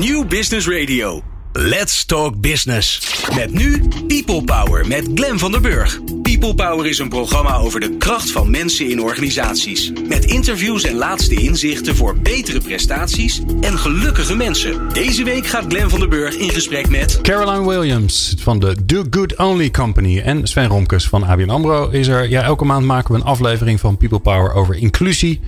[0.00, 1.22] New Business Radio.
[1.52, 3.00] Let's Talk Business.
[3.34, 6.00] Met nu People Power met Glen van der Burg.
[6.22, 9.92] People Power is een programma over de kracht van mensen in organisaties.
[10.08, 14.88] Met interviews en laatste inzichten voor betere prestaties en gelukkige mensen.
[14.92, 17.20] Deze week gaat Glen van der Burg in gesprek met...
[17.20, 20.18] Caroline Williams van de Do Good Only Company.
[20.18, 22.28] En Sven Romkes van ABN AMRO is er.
[22.28, 25.40] Ja, elke maand maken we een aflevering van People Power over inclusie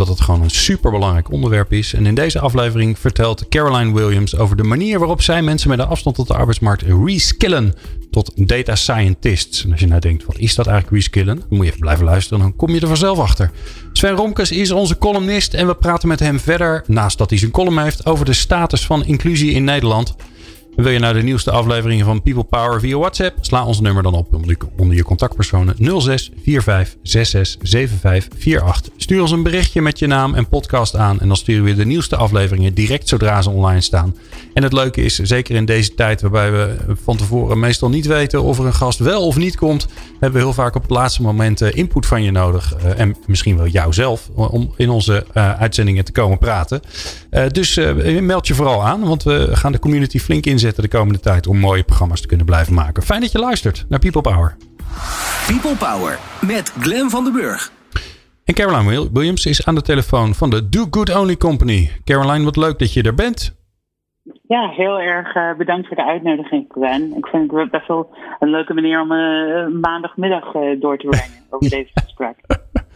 [0.00, 1.94] omdat het gewoon een superbelangrijk onderwerp is.
[1.94, 5.86] En in deze aflevering vertelt Caroline Williams over de manier waarop zij mensen met een
[5.86, 7.74] afstand tot de arbeidsmarkt reskillen
[8.10, 9.64] tot data scientists.
[9.64, 11.36] En als je nou denkt, wat is dat eigenlijk reskillen?
[11.36, 13.50] Dan moet je even blijven luisteren, dan kom je er vanzelf achter.
[13.92, 17.50] Sven Romkes is onze columnist en we praten met hem verder, naast dat hij zijn
[17.50, 20.14] column heeft, over de status van inclusie in Nederland.
[20.76, 23.38] Wil je nou de nieuwste afleveringen van People Power via WhatsApp?
[23.40, 24.34] Sla ons nummer dan op
[24.76, 28.92] onder je contactpersonen 06 45 66 75 48.
[28.96, 31.20] Stuur ons een berichtje met je naam en podcast aan.
[31.20, 34.16] En dan sturen we de nieuwste afleveringen direct zodra ze online staan.
[34.54, 38.42] En het leuke is, zeker in deze tijd waarbij we van tevoren meestal niet weten
[38.42, 41.22] of er een gast wel of niet komt, hebben we heel vaak op het laatste
[41.22, 42.74] moment eh, input van je nodig.
[42.74, 46.80] Eh, en misschien wel jou zelf om in onze uh, uitzendingen te komen praten.
[47.52, 47.80] dus
[48.20, 51.58] meld je vooral aan, want we gaan de community flink inzetten de komende tijd om
[51.58, 53.02] mooie programma's te kunnen blijven maken.
[53.02, 54.56] Fijn dat je luistert naar People Power.
[55.46, 57.72] People Power met Glen van den Burg.
[58.44, 61.90] En Caroline Williams is aan de telefoon van de Do Good Only Company.
[62.04, 63.56] Caroline, wat leuk dat je er bent.
[64.48, 67.16] Ja, heel erg uh, bedankt voor de uitnodiging, Gwen.
[67.16, 71.44] Ik vind het best wel een leuke manier om uh, maandagmiddag uh, door te brengen
[71.50, 72.36] over deze gesprek.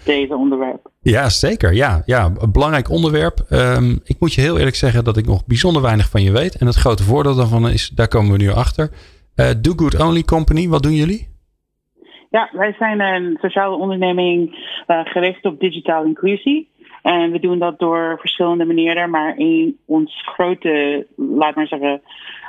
[0.04, 0.90] Deze onderwerp.
[1.00, 1.74] Ja, zeker.
[1.74, 3.38] Ja, ja een belangrijk onderwerp.
[3.50, 6.54] Um, ik moet je heel eerlijk zeggen dat ik nog bijzonder weinig van je weet.
[6.54, 8.90] En het grote voordeel daarvan is, daar komen we nu achter.
[9.60, 11.28] Do Good Only Company, wat doen jullie?
[12.30, 14.54] Ja, wij zijn een sociale onderneming
[14.86, 16.68] gericht op digitale inclusie.
[17.02, 19.10] En we doen dat door verschillende manieren.
[19.10, 22.02] Maar in ons grote, laat maar zeggen,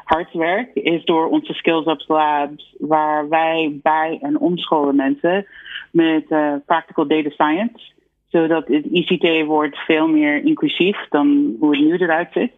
[0.03, 5.45] hartwerk is door onze Skills Labs, waar wij bij en omscholen mensen
[5.91, 7.91] met uh, practical data science.
[8.27, 12.51] Zodat het ICT wordt veel meer inclusief dan hoe het nu eruit ziet.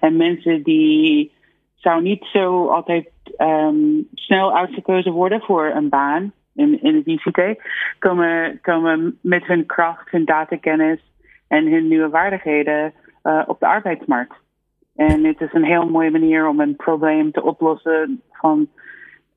[0.00, 1.32] En mensen die
[1.74, 3.08] zou niet zo altijd
[3.38, 7.62] um, snel uitgekozen worden voor een baan in, in het ICT,
[7.98, 11.00] komen, komen met hun kracht, hun datakennis
[11.48, 12.92] en hun nieuwe vaardigheden
[13.22, 14.34] uh, op de arbeidsmarkt.
[14.96, 18.68] En het is een heel mooie manier om een probleem te oplossen van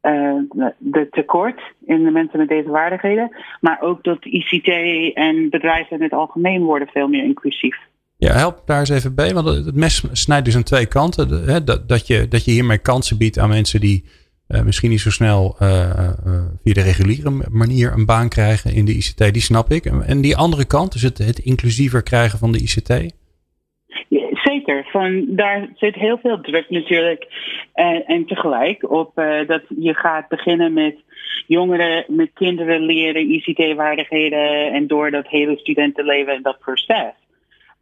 [0.04, 3.36] uh, de tekort in de mensen met deze vaardigheden.
[3.62, 4.68] Maar ook dat ICT
[5.14, 7.78] en bedrijven in het algemeen worden veel meer inclusief.
[8.18, 9.34] Ja, help daar eens even bij.
[9.34, 11.46] Want het mes snijdt dus aan twee kanten.
[11.46, 11.64] Hè?
[11.64, 14.06] Dat, dat, je, dat je hiermee kansen biedt aan mensen die
[14.48, 16.10] uh, misschien niet zo snel uh,
[16.64, 19.34] via de reguliere manier een baan krijgen in de ICT.
[19.34, 19.86] Die snap ik.
[19.86, 23.14] En die andere kant, dus het inclusiever krijgen van de ICT.
[24.66, 24.92] Zeker.
[24.92, 27.28] Van, daar zit heel veel druk natuurlijk.
[27.74, 29.12] En, en tegelijk op
[29.48, 30.96] dat je gaat beginnen met
[31.48, 34.72] jongeren, met kinderen leren ICT-vaardigheden.
[34.72, 37.14] En door dat hele studentenleven en dat proces.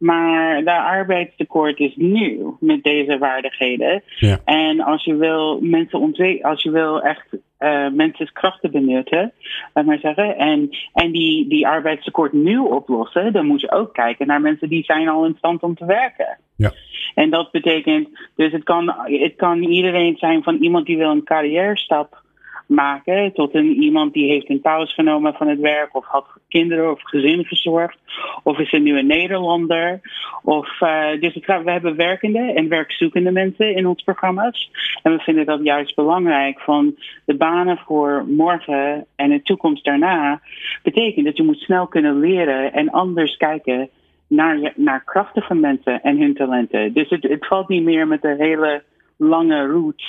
[0.02, 4.02] Maar de arbeidstekort is nieuw met deze vaardigheden.
[4.16, 4.38] Ja.
[4.44, 9.32] En als je wil mensen ontwikkelen, als je wil echt uh, mensen's krachten benutten,
[9.74, 14.26] laat maar zeggen, en, en die, die arbeidstekort nu oplossen, dan moet je ook kijken
[14.26, 16.38] naar mensen die zijn al in stand om te werken.
[16.62, 16.72] Ja.
[17.14, 21.24] En dat betekent, dus het kan, het kan iedereen zijn van iemand die wil een
[21.24, 22.22] carrière stap
[22.66, 26.90] maken tot een, iemand die heeft een pauze genomen van het werk of had kinderen
[26.90, 27.98] of gezin verzorgd
[28.42, 30.00] of is een nieuwe Nederlander.
[30.42, 34.70] Of, uh, dus het, we hebben werkende en werkzoekende mensen in ons programma's.
[35.02, 40.40] En we vinden dat juist belangrijk van de banen voor morgen en de toekomst daarna
[40.82, 43.90] betekent dat je moet snel kunnen leren en anders kijken
[44.34, 46.92] naar, naar krachten van mensen en hun talenten.
[46.92, 48.82] Dus het, het valt niet meer met de hele
[49.16, 50.04] lange route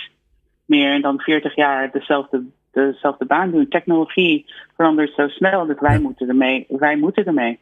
[0.65, 3.67] meer dan 40 jaar dezelfde, dezelfde baan doen.
[3.67, 4.45] Technologie
[4.75, 7.59] verandert zo snel dat wij, moeten, ermee, wij moeten ermee.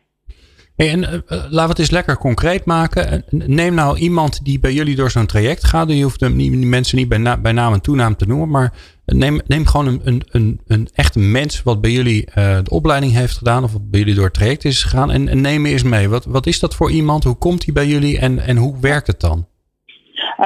[0.75, 3.23] Hey, en uh, laten we het eens lekker concreet maken.
[3.29, 5.91] Neem nou iemand die bij jullie door zo'n traject gaat.
[5.91, 8.49] Je hoeft hem, die mensen niet bij, na, bij naam en toenaam te noemen.
[8.49, 8.73] Maar
[9.17, 13.37] neem, neem gewoon een, een, een, echte mens wat bij jullie uh, de opleiding heeft
[13.37, 13.63] gedaan.
[13.63, 15.11] Of wat bij jullie door het traject is gegaan.
[15.11, 16.09] En, neem eens mee.
[16.09, 17.23] Wat, wat is dat voor iemand?
[17.23, 18.19] Hoe komt hij bij jullie?
[18.19, 19.45] En, en hoe werkt het dan?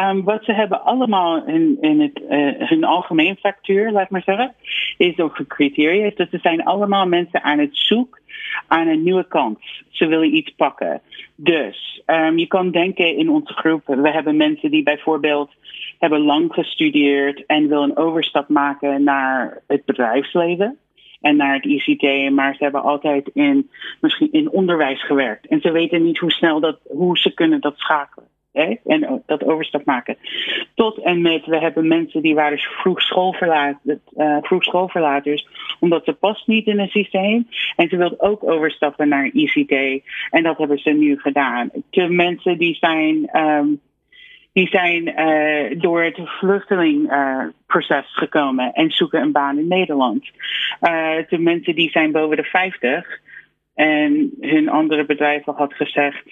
[0.01, 4.53] Um, wat ze hebben allemaal in, in het, uh, hun algemeen factuur, laat maar zeggen,
[4.97, 6.11] is ook criteria.
[6.15, 8.21] Dus ze zijn allemaal mensen aan het zoeken
[8.67, 9.83] aan een nieuwe kans.
[9.89, 11.01] Ze willen iets pakken.
[11.35, 15.49] Dus um, je kan denken in onze groep, we hebben mensen die bijvoorbeeld
[15.99, 20.77] hebben lang gestudeerd en willen een overstap maken naar het bedrijfsleven
[21.21, 23.69] en naar het ICT, maar ze hebben altijd in,
[24.01, 25.47] misschien in onderwijs gewerkt.
[25.47, 28.27] En ze weten niet hoe snel dat, hoe ze kunnen dat schakelen.
[28.85, 30.17] En dat overstap maken.
[30.75, 35.47] Tot en met, we hebben mensen die waren vroeg, schoolverlaat, uh, vroeg schoolverlaters,
[35.79, 37.47] omdat ze past niet in een systeem.
[37.75, 40.03] En ze wilden ook overstappen naar ICT.
[40.29, 41.69] En dat hebben ze nu gedaan.
[41.89, 43.29] De mensen die zijn.
[43.37, 43.81] Um,
[44.55, 50.23] die zijn uh, door het vluchtelingproces uh, gekomen en zoeken een baan in Nederland.
[50.81, 53.19] Uh, de mensen die zijn boven de 50
[53.73, 56.23] en hun andere bedrijven had gezegd: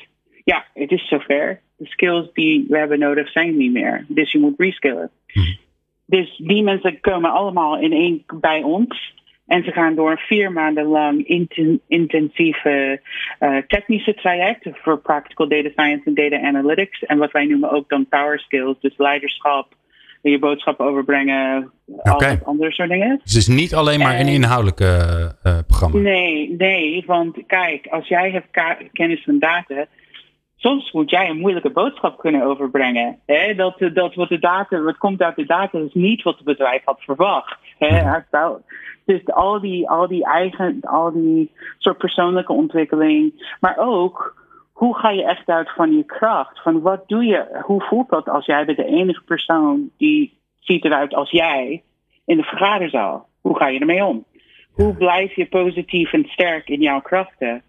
[0.43, 1.61] Ja, het is zover.
[1.77, 4.05] De skills die we hebben nodig zijn niet meer.
[4.07, 5.09] Dus je moet reskillen.
[5.27, 5.57] Hmm.
[6.05, 9.13] Dus die mensen komen allemaal in één bij ons.
[9.48, 11.28] En ze gaan door een vier maanden lang
[11.88, 13.01] intensieve
[13.40, 17.04] uh, technische traject voor practical data science en data analytics.
[17.04, 19.75] En wat wij noemen ook dan power skills, dus leiderschap,
[20.22, 22.13] je boodschap overbrengen, okay.
[22.13, 23.19] al dat andere soort dingen.
[23.24, 26.00] Dus het is niet alleen maar een inhoudelijke uh, programma?
[26.00, 29.86] Nee, nee, want kijk, als jij hebt kennis van data,
[30.56, 33.19] soms moet jij een moeilijke boodschap kunnen overbrengen.
[33.25, 33.56] Hè?
[33.56, 36.81] Dat, dat wat, de data, wat komt uit de data is niet wat het bedrijf
[36.86, 37.57] had verwacht.
[37.88, 38.57] Hè?
[39.06, 44.41] Dus al die, al die eigen, al die soort persoonlijke ontwikkeling, maar ook
[44.74, 46.62] hoe ga je echt uit van je kracht?
[46.62, 47.59] Van wat doe je?
[47.62, 51.83] Hoe voelt dat als jij bent de enige persoon die ziet eruit als jij
[52.25, 53.27] in de vergaderzaal?
[53.41, 54.25] Hoe ga je ermee om?
[54.71, 57.62] Hoe blijf je positief en sterk in jouw krachten?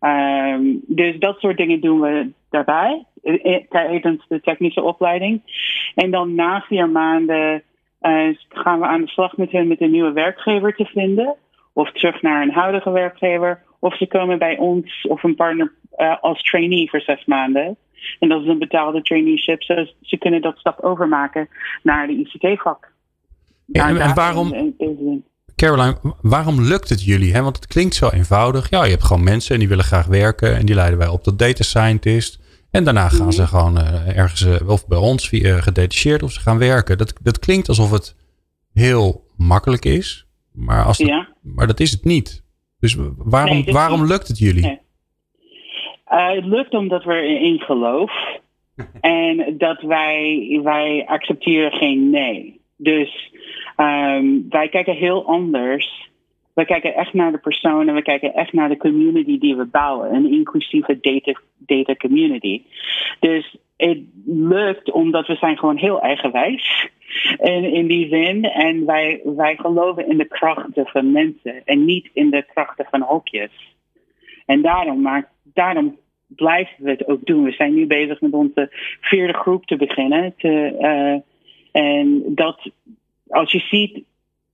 [0.00, 3.04] Um, dus dat soort dingen doen we daarbij
[3.68, 5.42] tijdens de technische opleiding.
[5.94, 7.62] En dan na vier maanden
[8.00, 11.34] uh, gaan we aan de slag met hen met een nieuwe werkgever te vinden.
[11.72, 13.62] Of terug naar een huidige werkgever.
[13.78, 17.76] Of ze komen bij ons of een partner uh, als trainee voor zes maanden.
[18.18, 19.62] En dat is een betaalde traineeship.
[19.62, 21.48] Ze, ze kunnen dat stap overmaken
[21.82, 22.92] naar de ICT-vak.
[23.66, 24.74] Ja, en, en waarom,
[25.56, 27.32] Caroline, waarom lukt het jullie?
[27.32, 27.42] Hè?
[27.42, 28.70] Want het klinkt zo eenvoudig.
[28.70, 30.56] Ja, je hebt gewoon mensen en die willen graag werken.
[30.56, 32.38] En die leiden wij op tot data scientist.
[32.70, 33.30] En daarna gaan mhm.
[33.30, 36.98] ze gewoon uh, ergens, uh, of bij ons, via, uh, gedetacheerd, of ze gaan werken.
[36.98, 38.16] Dat, dat klinkt alsof het
[38.72, 40.26] heel makkelijk is.
[40.52, 42.44] Maar, als dat, maar dat is het niet.
[42.80, 44.62] Dus waarom, waarom lukt het jullie?
[44.62, 44.78] Nee.
[46.06, 48.12] het lukt omdat we erin geloof.
[49.00, 52.60] en dat wij, wij accepteren geen nee.
[52.76, 53.32] Dus
[53.76, 56.09] um, wij kijken heel anders.
[56.54, 60.14] We kijken echt naar de personen, we kijken echt naar de community die we bouwen.
[60.14, 62.62] Een inclusieve data, data community.
[63.20, 66.88] Dus het lukt omdat we zijn gewoon heel eigenwijs.
[67.38, 68.44] En in die zin.
[68.44, 73.00] En wij, wij geloven in de krachten van mensen en niet in de krachten van
[73.00, 73.74] hokjes.
[74.46, 77.44] En daarom, maar, daarom blijven we het ook doen.
[77.44, 78.68] We zijn nu bezig met onze
[79.00, 80.34] vierde groep te beginnen.
[80.36, 81.20] Te, uh,
[81.82, 82.70] en dat,
[83.28, 84.04] als je ziet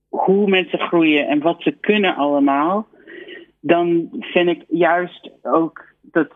[0.09, 2.87] hoe mensen groeien en wat ze kunnen allemaal,
[3.59, 6.29] dan vind ik juist ook dat,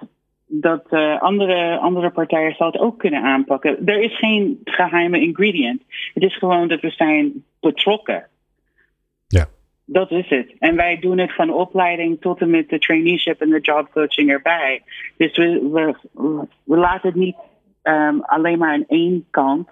[0.47, 3.85] dat uh, andere, andere partijen dat ook kunnen aanpakken.
[3.85, 5.83] Er is geen geheime ingredient.
[6.13, 8.27] Het is gewoon dat we zijn betrokken.
[9.27, 9.47] Ja.
[9.85, 10.53] Dat is het.
[10.59, 14.81] En wij doen het van opleiding tot en met de traineeship en de jobcoaching erbij.
[15.18, 15.95] Dus we, we,
[16.63, 17.35] we laten het niet
[17.83, 19.69] um, alleen maar aan één kant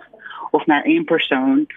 [0.52, 1.68] of naar één persoon.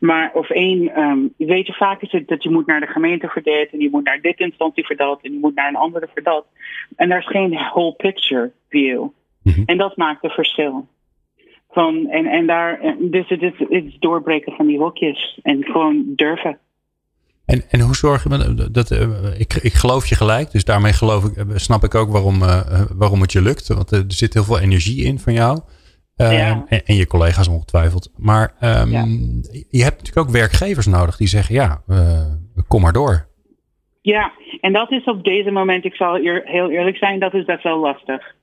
[0.00, 3.28] Maar of één, um, weet je, vaak is het dat je moet naar de gemeente
[3.28, 5.76] voor dit en je moet naar dit instantie voor dat en je moet naar een
[5.76, 6.46] andere voor dat.
[6.96, 9.06] En daar is geen whole picture view.
[9.42, 9.62] Mhm.
[9.66, 10.88] En dat maakt het verschil.
[11.70, 16.02] Van, en, en daar, dus het is, het is doorbreken van die hokjes en gewoon
[16.06, 16.58] durven.
[17.44, 21.24] En, en hoe zorg je dat, uh, ik, ik geloof je gelijk, dus daarmee geloof
[21.24, 23.68] ik, snap ik ook waarom, uh, waarom het je lukt.
[23.68, 25.60] Want er zit heel veel energie in van jou.
[26.20, 28.12] Ehm, en, je collega's ongetwijfeld.
[28.16, 28.90] Maar um,
[29.70, 32.24] je hebt natuurlijk ook werkgevers nodig die zeggen: ja, uh,
[32.68, 33.28] kom maar door.
[34.02, 37.62] Ja, en dat is op deze moment, ik zal heel eerlijk zijn, dat is best
[37.62, 38.34] wel lastig.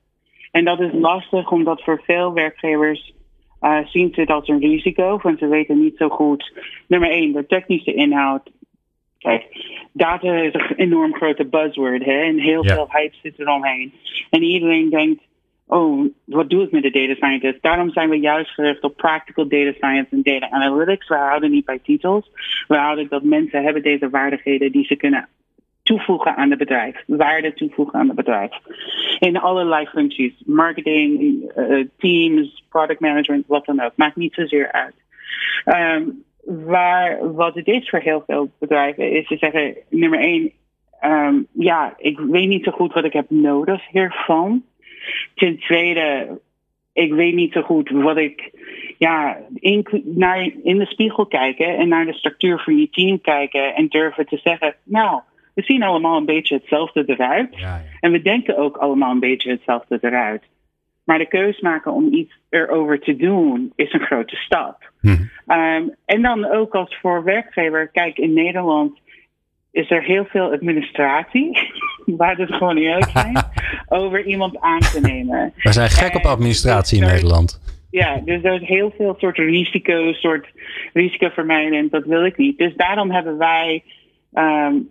[0.50, 3.14] En dat is lastig omdat voor veel werkgevers
[3.60, 6.52] uh, zien ze het als een risico, want ze weten niet zo goed.
[6.88, 8.50] Nummer één, de technische inhoud.
[9.18, 9.44] Kijk,
[9.92, 12.20] data is een enorm grote buzzword, hè?
[12.20, 13.92] En heel veel hype zit eromheen.
[14.30, 15.22] En iedereen denkt,
[15.68, 17.62] oh, wat doe ik met de data scientist?
[17.62, 21.08] Daarom zijn we juist gericht op practical data science en data analytics.
[21.08, 22.30] We houden niet bij titels.
[22.68, 25.28] We houden dat mensen hebben deze vaardigheden die ze kunnen
[25.82, 27.02] toevoegen aan het bedrijf.
[27.06, 28.50] Waarde toevoegen aan het bedrijf.
[29.18, 30.42] In allerlei functies.
[30.46, 33.92] Marketing, uh, teams, product management, wat dan ook.
[33.96, 34.94] Maakt niet zozeer uit.
[35.64, 40.52] Um, waar, wat het is voor heel veel bedrijven is te zeggen, nummer één,
[41.04, 44.62] um, ja, ik weet niet zo goed wat ik heb nodig hiervan.
[45.34, 46.38] Ten tweede,
[46.92, 48.50] ik weet niet zo goed wat ik.
[48.98, 53.74] Ja, in, naar, in de spiegel kijken en naar de structuur van je team kijken
[53.74, 55.20] en durven te zeggen: Nou,
[55.54, 57.48] we zien allemaal een beetje hetzelfde eruit.
[57.50, 57.82] Ja, ja.
[58.00, 60.42] En we denken ook allemaal een beetje hetzelfde eruit.
[61.04, 64.90] Maar de keus maken om iets erover te doen is een grote stap.
[65.02, 68.98] Um, en dan ook als voor werkgever, kijk, in Nederland
[69.70, 71.58] is er heel veel administratie,
[72.20, 73.36] waar het gewoon niet uit zijn,
[73.88, 75.52] over iemand aan te nemen.
[75.56, 77.60] We zijn gek op administratie in Nederland.
[77.90, 80.46] Ja, dus er is heel veel soort risico, soort
[80.92, 82.58] risicovermijdend, dat wil ik niet.
[82.58, 83.82] Dus daarom hebben wij
[84.34, 84.88] um,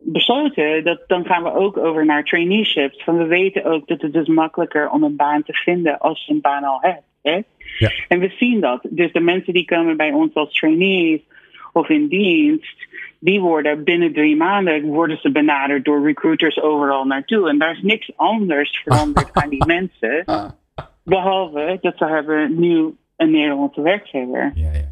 [0.00, 3.02] besloten dat dan gaan we ook over naar traineeships.
[3.04, 6.32] Van we weten ook dat het dus makkelijker om een baan te vinden als je
[6.32, 7.02] een baan al hebt.
[7.22, 7.40] Hè?
[7.78, 7.90] Ja.
[8.08, 8.80] En we zien dat.
[8.90, 11.20] Dus de mensen die komen bij ons als trainees
[11.72, 12.86] of in dienst,
[13.18, 17.48] die worden binnen drie maanden worden ze benaderd door recruiters overal naartoe.
[17.48, 20.24] En daar is niks anders veranderd aan die mensen.
[21.04, 24.52] Behalve dat ze hebben nu een Nederlandse werkgever.
[24.54, 24.90] Ja, ja, ja.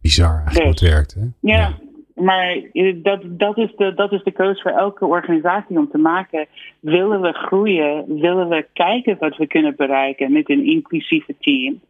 [0.00, 1.14] Bizar eigenlijk dus, hoe het werkt.
[1.14, 1.50] Hè?
[1.50, 1.78] Ja, ja,
[2.14, 2.60] maar
[3.02, 6.46] dat, dat, is de, dat is de keuze voor elke organisatie om te maken.
[6.80, 8.20] Willen we groeien?
[8.20, 11.80] Willen we kijken wat we kunnen bereiken met een inclusieve team?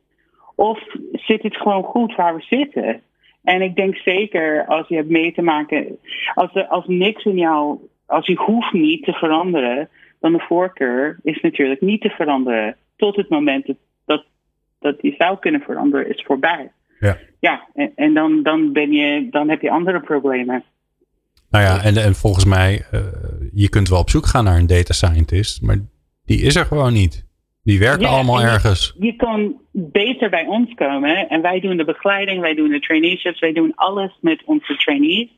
[0.55, 0.79] Of
[1.13, 3.01] zit het gewoon goed waar we zitten?
[3.45, 5.99] En ik denk zeker als je hebt mee te maken,
[6.35, 9.89] als, er, als niks in jou, als je hoeft niet te veranderen,
[10.21, 12.77] dan de voorkeur is natuurlijk niet te veranderen.
[12.97, 14.25] Tot het moment dat, dat,
[14.79, 16.71] dat je zou kunnen veranderen is voorbij.
[17.01, 20.65] Ja, ja en, en, dan, dan, ben je, dan heb je andere problemen.
[21.51, 23.01] Nou ja, en, en volgens mij, uh,
[23.53, 25.79] je kunt wel op zoek gaan naar een data scientist, maar
[26.25, 27.24] die is er gewoon niet.
[27.65, 28.95] Die werken allemaal ergens.
[28.99, 31.29] Je kan beter bij ons komen.
[31.29, 35.29] En wij doen de begeleiding, wij doen de traineeships, wij doen alles met onze trainees.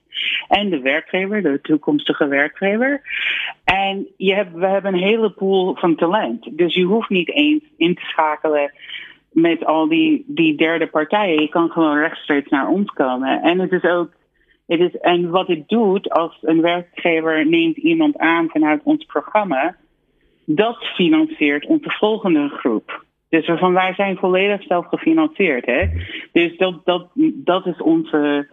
[0.48, 3.02] En de werkgever, de toekomstige werkgever.
[3.64, 6.48] En je hebt, we hebben een hele pool van talent.
[6.50, 8.72] Dus je hoeft niet eens in te schakelen
[9.32, 11.40] met al die, die derde partijen.
[11.40, 13.42] Je kan gewoon rechtstreeks naar ons komen.
[13.42, 14.14] En het is ook.
[14.66, 19.76] Het is, en wat het doet als een werkgever neemt iemand aan vanuit ons programma
[20.46, 23.04] dat financiert onze volgende groep.
[23.28, 25.66] Dus van wij zijn volledig zelf gefinancierd.
[25.66, 25.86] Hè?
[26.32, 28.48] Dus dat, dat, dat is onze.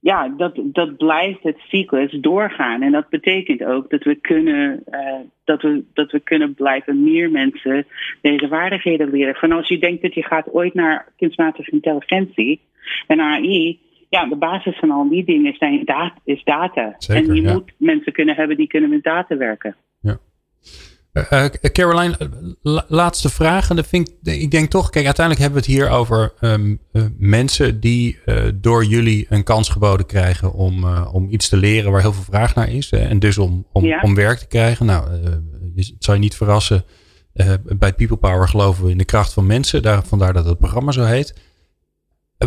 [0.00, 2.82] Ja, dat, dat blijft het cyclus doorgaan.
[2.82, 7.30] En dat betekent ook dat we kunnen, uh, dat we, dat we kunnen blijven meer
[7.30, 7.86] mensen
[8.20, 9.34] deze vaardigheden leren.
[9.34, 12.60] Van als je denkt dat je gaat ooit naar kunstmatige intelligentie
[13.06, 16.94] en AI, ja, de basis van al die dingen zijn data, is data.
[16.98, 17.52] Zeker, en je ja.
[17.52, 19.76] moet mensen kunnen hebben die kunnen met data werken.
[20.00, 20.18] Ja.
[21.12, 22.16] Uh, Caroline,
[22.88, 23.70] laatste vraag.
[23.70, 26.80] En dat vind ik, ik denk toch, kijk, uiteindelijk hebben we het hier over um,
[26.92, 31.92] uh, mensen die uh, door jullie een kans geboden krijgen om, om iets te leren
[31.92, 32.90] waar heel veel vraag naar is.
[32.90, 34.00] en dus om, om, ja.
[34.00, 34.86] om werk te krijgen.
[34.86, 35.10] Nou,
[35.76, 36.84] het zal je niet verrassen.
[37.78, 39.82] bij People Power geloven we in de kracht van mensen.
[39.82, 41.34] Daar, vandaar dat het programma zo heet.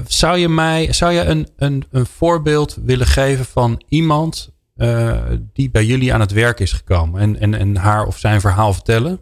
[0.06, 5.22] zou je mij, zou je een, een, een voorbeeld willen geven van iemand uh,
[5.54, 8.74] die bij jullie aan het werk is gekomen en, en, en haar of zijn verhaal
[8.74, 9.20] vertellen?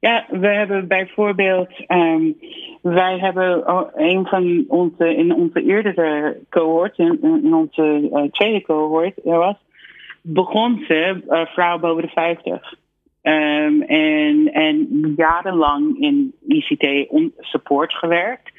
[0.00, 2.36] Ja, we hebben bijvoorbeeld, um,
[2.82, 3.62] wij hebben
[3.94, 9.56] een van onze, in onze eerdere cohort, in, onze uh, tweede cohort, was,
[10.22, 12.74] begon ze, uh, vrouw boven de 50.
[13.22, 18.50] Um, en, en jarenlang in ICT support gewerkt.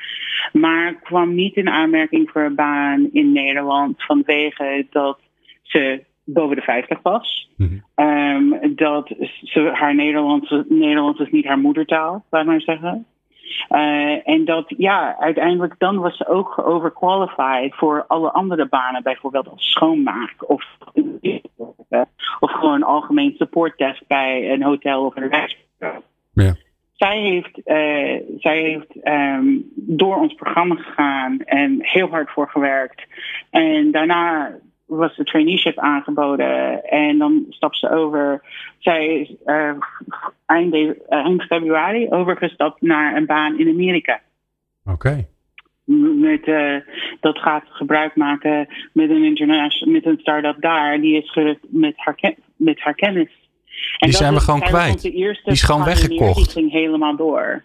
[0.51, 5.19] Maar kwam niet in aanmerking voor een baan in Nederland vanwege dat
[5.73, 7.49] ze boven de 50 was.
[7.57, 7.83] Mm-hmm.
[7.95, 9.13] Um, dat
[9.43, 13.05] ze haar Nederlands, Nederlands is niet haar moedertaal, laat maar zeggen.
[13.69, 19.49] Uh, en dat, ja, uiteindelijk dan was ze ook overqualified voor alle andere banen, bijvoorbeeld
[19.49, 20.65] als schoonmaak of,
[22.39, 26.05] of gewoon algemeen supportdesk bij een hotel of een restaurant.
[26.33, 26.55] Ja.
[26.93, 33.05] Zij heeft, uh, zij heeft um, door ons programma gegaan en heel hard voor gewerkt.
[33.49, 34.51] En daarna
[34.85, 36.83] was de traineeship aangeboden.
[36.83, 38.41] En dan stapt ze over.
[38.77, 39.71] Zij is uh,
[40.45, 40.75] eind,
[41.09, 44.21] eind, februari overgestapt naar een baan in Amerika.
[44.85, 44.93] Oké.
[44.93, 45.27] Okay.
[46.15, 46.75] Met, uh,
[47.19, 51.01] dat gaat gebruik maken met een, international, met een start-up daar.
[51.01, 53.41] Die is met haar, met haar kennis.
[53.97, 55.01] En die zijn we gewoon kwijt.
[55.01, 56.35] Die is gewoon weggekocht.
[56.35, 57.63] Die ging helemaal door.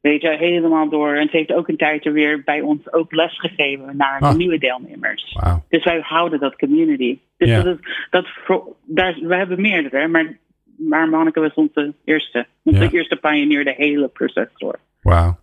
[0.00, 1.14] Weet je, helemaal door.
[1.14, 4.30] En ze heeft ook een tijd er weer bij ons ook les gegeven naar Ah.
[4.30, 5.36] de nieuwe deelnemers.
[5.68, 7.18] Dus wij houden dat community.
[7.36, 7.62] Dus Ja.
[7.62, 10.38] dat is, dat, voor- daar, we hebben meerdere, maar,
[10.76, 12.46] maar Manneke was onze eerste.
[12.64, 12.90] Onze Ja.
[12.90, 14.78] eerste pionier de hele proces door.
[15.02, 15.38] Wauw.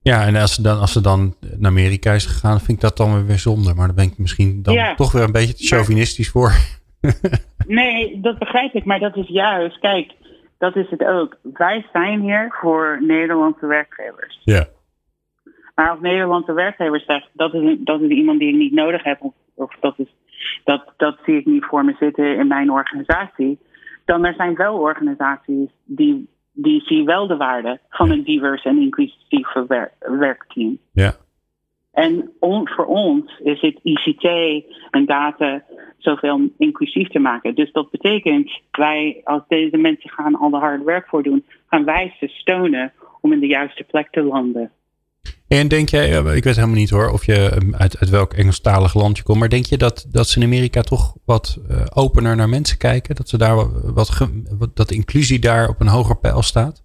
[0.00, 2.96] Ja, en als ze, dan, als ze dan naar Amerika is gegaan, vind ik dat
[2.96, 3.74] dan weer zonde.
[3.74, 4.94] Maar daar ben ik misschien dan Ja.
[4.94, 6.52] toch weer een beetje te chauvinistisch voor.
[7.66, 10.12] Nee, dat begrijp ik, maar dat is juist, kijk,
[10.58, 11.36] dat is het ook.
[11.42, 14.40] Wij zijn hier voor Nederlandse werkgevers.
[14.44, 14.66] Ja.
[15.74, 19.20] Maar als Nederlandse werkgever zegt, dat is, dat is iemand die ik niet nodig heb,
[19.20, 20.14] of, of dat, is,
[20.64, 23.58] dat, dat zie ik niet voor me zitten in mijn organisatie,
[24.04, 26.28] dan er zijn wel organisaties die
[26.60, 29.52] die zien wel de waarde van een divers en inclusief
[29.98, 30.78] werkteam.
[30.92, 31.12] Ja.
[31.92, 32.30] En
[32.64, 34.24] voor ons is het ICT
[34.90, 35.62] en data
[35.98, 37.54] zoveel inclusief te maken.
[37.54, 41.84] Dus dat betekent, wij als deze mensen gaan al de hard werk voor doen, gaan
[41.84, 44.70] wij ze steunen om in de juiste plek te landen.
[45.48, 48.32] En denk jij, eh, ik weet helemaal niet hoor of je ehm, uit, uit welk
[48.32, 51.80] Engelstalig land je komt, maar denk je dat, dat ze in Amerika toch wat uh,
[51.94, 53.14] opener naar mensen kijken?
[53.14, 53.56] Dat, ze daar
[53.94, 54.28] wat,
[54.58, 56.82] wat, dat inclusie daar op een hoger pijl staat?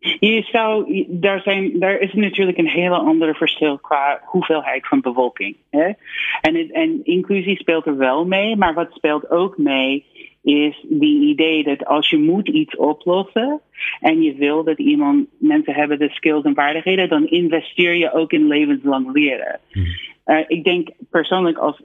[0.00, 5.56] Je zou, daar, zijn, daar is natuurlijk een hele andere verschil qua hoeveelheid van bevolking.
[5.70, 5.92] Hè?
[6.40, 10.04] En, en inclusie speelt er wel mee, maar wat speelt ook mee
[10.42, 13.60] is die idee dat als je moet iets oplossen
[14.00, 18.32] en je wil dat iemand mensen hebben de skills en vaardigheden, dan investeer je ook
[18.32, 19.60] in levenslang leren.
[19.70, 19.84] Hmm.
[20.26, 21.82] Uh, ik denk persoonlijk als,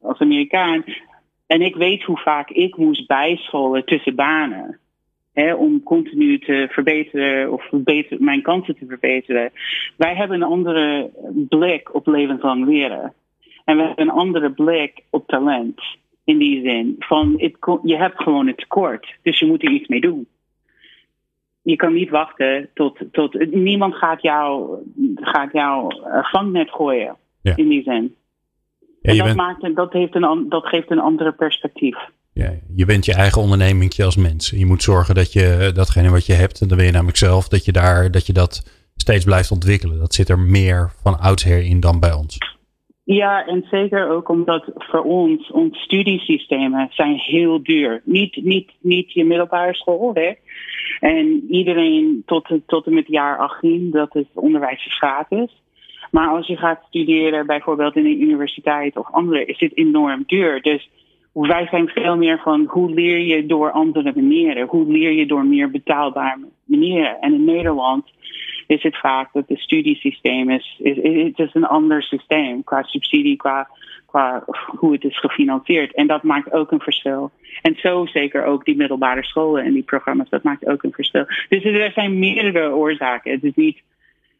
[0.00, 0.84] als Amerikaan,
[1.46, 4.78] en ik weet hoe vaak ik moest bijscholen tussen banen
[5.36, 9.52] hè, om continu te verbeteren of beter, mijn kansen te verbeteren.
[9.96, 11.10] Wij hebben een andere
[11.48, 13.12] blik op levenslang leren.
[13.64, 15.80] En we hebben een andere blik op talent.
[16.24, 19.88] In die zin van het, je hebt gewoon het tekort, dus je moet er iets
[19.88, 20.26] mee doen.
[21.62, 24.78] Je kan niet wachten tot, tot niemand gaat jou,
[25.14, 27.16] gaat jou uh, vangnet gooien.
[27.42, 28.14] In die zin.
[29.00, 29.36] Ja, en dat, bent...
[29.36, 31.96] maakt, dat, heeft een, dat geeft een andere perspectief
[32.36, 34.50] ja, je bent je eigen onderneming als mens.
[34.50, 37.48] Je moet zorgen dat je datgene wat je hebt, en dan ben je namelijk zelf,
[37.48, 38.52] dat je, daar, dat je dat
[38.96, 39.98] steeds blijft ontwikkelen.
[39.98, 42.38] Dat zit er meer van oudsher in dan bij ons.
[43.04, 48.02] Ja, en zeker ook omdat voor ons, ons studiesystemen zijn heel duur.
[48.04, 50.32] Niet, niet, niet je middelbare school, hè.
[51.00, 55.62] En iedereen tot, tot en met jaar 18, dat is onderwijs gratis.
[56.10, 60.62] Maar als je gaat studeren, bijvoorbeeld in een universiteit of andere, is dit enorm duur.
[60.62, 60.88] Dus
[61.44, 64.66] wij zijn veel meer van hoe leer je door andere manieren?
[64.66, 67.20] Hoe leer je door meer betaalbare manieren?
[67.20, 68.04] En in Nederland
[68.66, 73.36] is het vaak dat het studiesysteem is, is, het is een ander systeem qua subsidie,
[73.36, 73.68] qua,
[74.06, 74.44] qua
[74.78, 75.94] hoe het is gefinancierd.
[75.94, 77.30] En dat maakt ook een verschil.
[77.62, 81.24] En zo zeker ook die middelbare scholen en die programma's, dat maakt ook een verschil.
[81.48, 83.30] Dus er zijn meerdere oorzaken.
[83.30, 83.82] Het is niet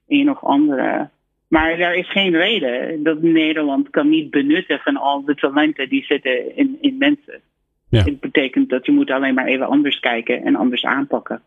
[0.09, 1.09] een of andere
[1.48, 6.04] maar er is geen reden dat Nederland kan niet benutten van al de talenten die
[6.04, 7.40] zitten in, in mensen.
[7.88, 8.02] Ja.
[8.02, 11.42] Het betekent dat je moet alleen maar even anders kijken en anders aanpakken.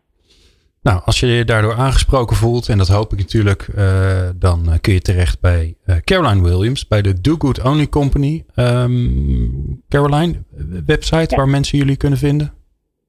[0.82, 4.92] Nou, als je je daardoor aangesproken voelt, en dat hoop ik natuurlijk, uh, dan kun
[4.92, 8.44] je terecht bij uh, Caroline Williams, bij de Do Good Only Company.
[8.56, 10.34] Um, Caroline,
[10.86, 12.52] website waar mensen jullie kunnen vinden?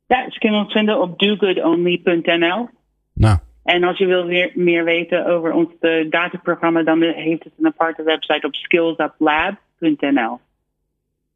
[0.07, 2.69] Ja, ze kunnen ons vinden op dogoodonly.nl.
[3.13, 5.69] Nou, en als je wil weer meer weten over ons
[6.09, 10.39] dataprogramma, dan heeft het een aparte website op skillsuplab.nl.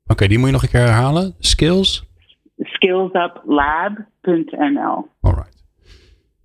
[0.07, 1.35] Oké, die moet je nog een keer herhalen.
[1.39, 2.05] Skills?
[2.57, 5.07] Skillsuplab.nl.
[5.21, 5.63] Alright.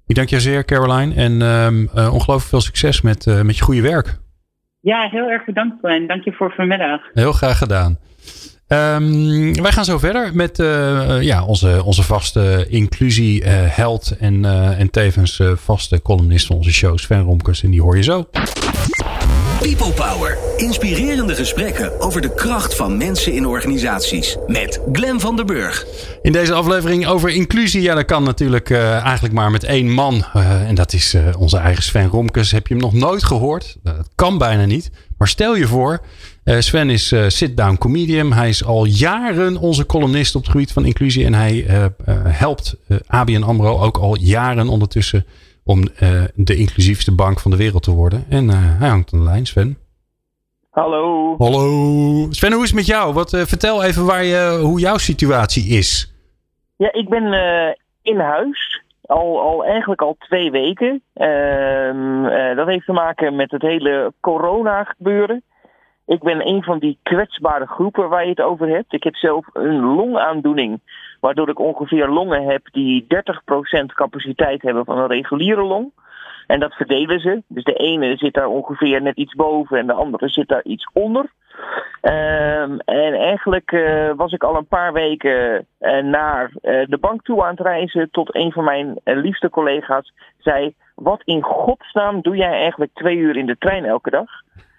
[0.07, 1.15] Ik dank je zeer, Caroline.
[1.15, 4.19] En um, uh, ongelooflijk veel succes met, uh, met je goede werk.
[4.81, 6.07] Ja, heel erg bedankt, Glenn.
[6.07, 7.01] Dank je voor vanmiddag.
[7.13, 7.99] Heel graag gedaan.
[8.73, 14.81] Um, wij gaan zo verder met uh, ja, onze, onze vaste inclusieheld uh, en, uh,
[14.81, 17.63] en tevens vaste columnist van onze show, Sven Romkers.
[17.63, 18.29] En die hoor je zo.
[19.61, 20.39] People Power.
[20.57, 24.37] Inspirerende gesprekken over de kracht van mensen in organisaties.
[24.47, 25.87] Met Glen van der Burg.
[26.23, 27.83] In deze aflevering over inclusie.
[27.83, 30.25] Ja, dat kan natuurlijk eigenlijk maar met één man.
[30.67, 32.51] en dat is onze eigen Sven Romkes.
[32.51, 33.77] Heb je hem nog nooit gehoord?
[33.83, 34.91] Dat kan bijna niet.
[35.19, 36.01] Maar stel je voor,
[36.45, 38.33] Sven is uh, sit-down comedian.
[38.33, 41.25] Hij is al jaren onze columnist op het gebied van inclusie.
[41.25, 41.85] En hij uh,
[42.25, 42.77] helpt
[43.07, 45.25] ABN AMRO ook al jaren ondertussen
[45.65, 45.83] om
[46.35, 48.25] de inclusiefste bank van de wereld te worden.
[48.29, 49.79] En hij hangt aan de lijn, Sven.
[50.71, 51.35] Hallo.
[51.39, 52.27] Hallo.
[52.31, 53.13] Sven, hoe is het met jou?
[53.13, 56.15] Wat, vertel even waar je, hoe jouw situatie is.
[56.77, 57.25] Ja, ik ben
[58.03, 58.83] in huis.
[59.03, 61.03] Al, al eigenlijk al twee weken.
[61.15, 62.23] Ehm,
[62.57, 65.43] dat heeft te maken met het hele corona gebeuren.
[66.11, 68.93] Ik ben een van die kwetsbare groepen waar je het over hebt.
[68.93, 70.81] Ik heb zelf een longaandoening,
[71.21, 73.07] waardoor ik ongeveer longen heb die
[73.83, 75.93] 30% capaciteit hebben van een reguliere long.
[76.47, 77.43] En dat verdelen ze.
[77.47, 80.91] Dus de ene zit daar ongeveer net iets boven en de andere zit daar iets
[80.93, 81.31] onder.
[82.03, 87.23] Um, en eigenlijk uh, was ik al een paar weken uh, naar uh, de bank
[87.23, 88.11] toe aan het reizen.
[88.11, 93.37] Tot een van mijn liefste collega's zei: Wat in godsnaam doe jij eigenlijk twee uur
[93.37, 94.31] in de trein elke dag?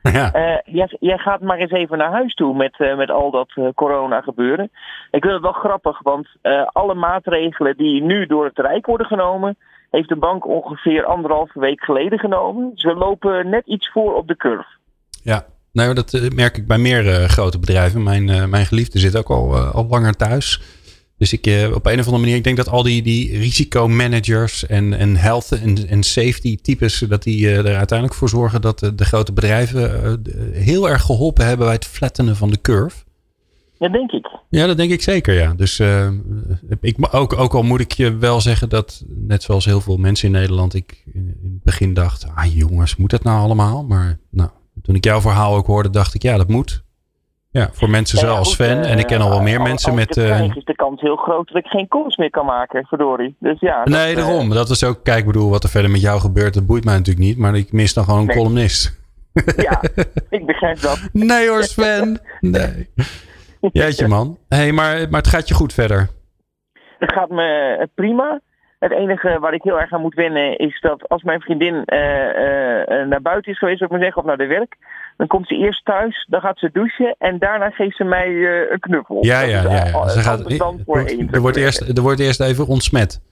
[0.13, 0.35] Ja.
[0.35, 3.51] Uh, jij, jij, gaat maar eens even naar huis toe met, uh, met al dat
[3.55, 4.65] uh, corona gebeuren.
[5.11, 6.27] Ik vind het wel grappig, want
[6.71, 9.57] alle maatregelen die nu door het Rijk worden genomen,
[9.89, 12.71] heeft de bank ongeveer anderhalve week geleden genomen.
[12.75, 14.69] Ze lopen net iets voor op de curve.
[15.23, 18.03] Ja, nou, dat merk ik bij meer grote bedrijven.
[18.03, 20.61] Mijn, mijn geliefde zit ook al, al langer thuis.
[21.21, 24.65] Dus ik, eh, op een of andere manier, ik denk dat al die, die risicomanagers
[24.65, 28.79] en, en health en, en safety types, dat die eh, er uiteindelijk voor zorgen dat
[28.79, 30.13] de, de grote bedrijven eh,
[30.51, 33.03] heel erg geholpen hebben bij het flattenen van de curve.
[33.77, 34.29] Dat denk ik.
[34.49, 35.53] Ja, dat denk ik zeker, ja.
[35.53, 36.12] Dus uh,
[36.81, 40.25] ik, ook, ook al moet ik je wel zeggen dat, net zoals heel veel mensen
[40.27, 43.84] in Nederland, ik in het begin dacht, ah jongens, moet dat nou allemaal?
[43.84, 44.49] Maar nou,
[44.81, 46.84] toen ik jouw verhaal ook hoorde, dacht ik, ja, dat moet.
[47.51, 48.83] Ja, voor mensen zoals Sven.
[48.83, 50.17] en ik ken al wel meer mensen met.
[50.17, 53.35] Uh, is de kans heel groot dat ik geen koers meer kan maken, verdorie.
[53.39, 53.83] Dus ja.
[53.83, 54.49] Nee, dat, daarom.
[54.49, 55.03] dat is ook.
[55.03, 57.37] Kijk, bedoel, wat er verder met jou gebeurt, dat boeit mij natuurlijk niet.
[57.37, 58.99] Maar ik mis dan gewoon een columnist.
[59.55, 59.81] Ja,
[60.37, 61.09] ik begrijp dat.
[61.11, 62.19] Nee hoor, Sven.
[62.39, 62.89] Nee.
[63.71, 64.37] Jeetje man.
[64.47, 66.09] hey, maar, maar het gaat je goed verder.
[66.99, 68.41] Het gaat me eh, prima.
[68.79, 71.83] Het enige waar ik heel erg aan moet wennen is dat als mijn vriendin
[73.09, 74.77] naar buiten is geweest, zou ik maar zeggen, of naar de werk,
[75.17, 78.71] dan komt ze eerst thuis, dan gaat ze douchen en daarna geeft ze mij uh,
[78.71, 79.26] een knuffel.
[79.26, 79.86] Ja, ja, ja.
[79.86, 80.08] ja.
[80.08, 80.52] Ze gaat,
[81.32, 83.19] er, wordt eerst, er wordt eerst even ontsmet.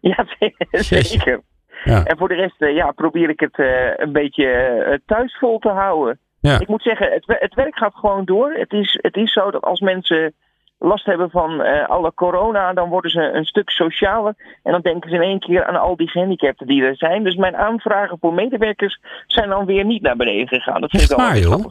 [0.00, 0.26] Ja,
[0.70, 1.40] zeker.
[1.84, 2.04] Ja.
[2.04, 3.58] En voor de rest ja, probeer ik het
[3.96, 6.18] een beetje thuis vol te houden.
[6.40, 6.60] Ja.
[6.60, 8.52] Ik moet zeggen, het, het werk gaat gewoon door.
[8.52, 10.34] Het is, het is zo dat als mensen
[10.82, 14.34] last hebben van uh, alle corona, dan worden ze een stuk socialer.
[14.62, 17.24] En dan denken ze in één keer aan al die gehandicapten die er zijn.
[17.24, 20.80] Dus mijn aanvragen voor medewerkers zijn dan weer niet naar beneden gegaan.
[20.80, 21.64] Dat vind Echt ik waar, joh?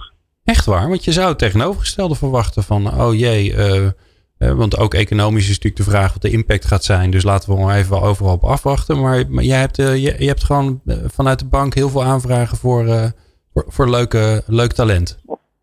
[0.43, 3.91] Echt waar, want je zou het tegenovergestelde verwachten van, oh jee, uh, uh,
[4.51, 7.11] want ook economisch is natuurlijk de vraag wat de impact gaat zijn.
[7.11, 9.01] Dus laten we gewoon even overal op afwachten.
[9.01, 13.11] Maar, maar jij hebt, je, je, hebt gewoon vanuit de bank heel veel aanvragen voor,
[13.53, 15.19] voor, voor leuke, leuk talent.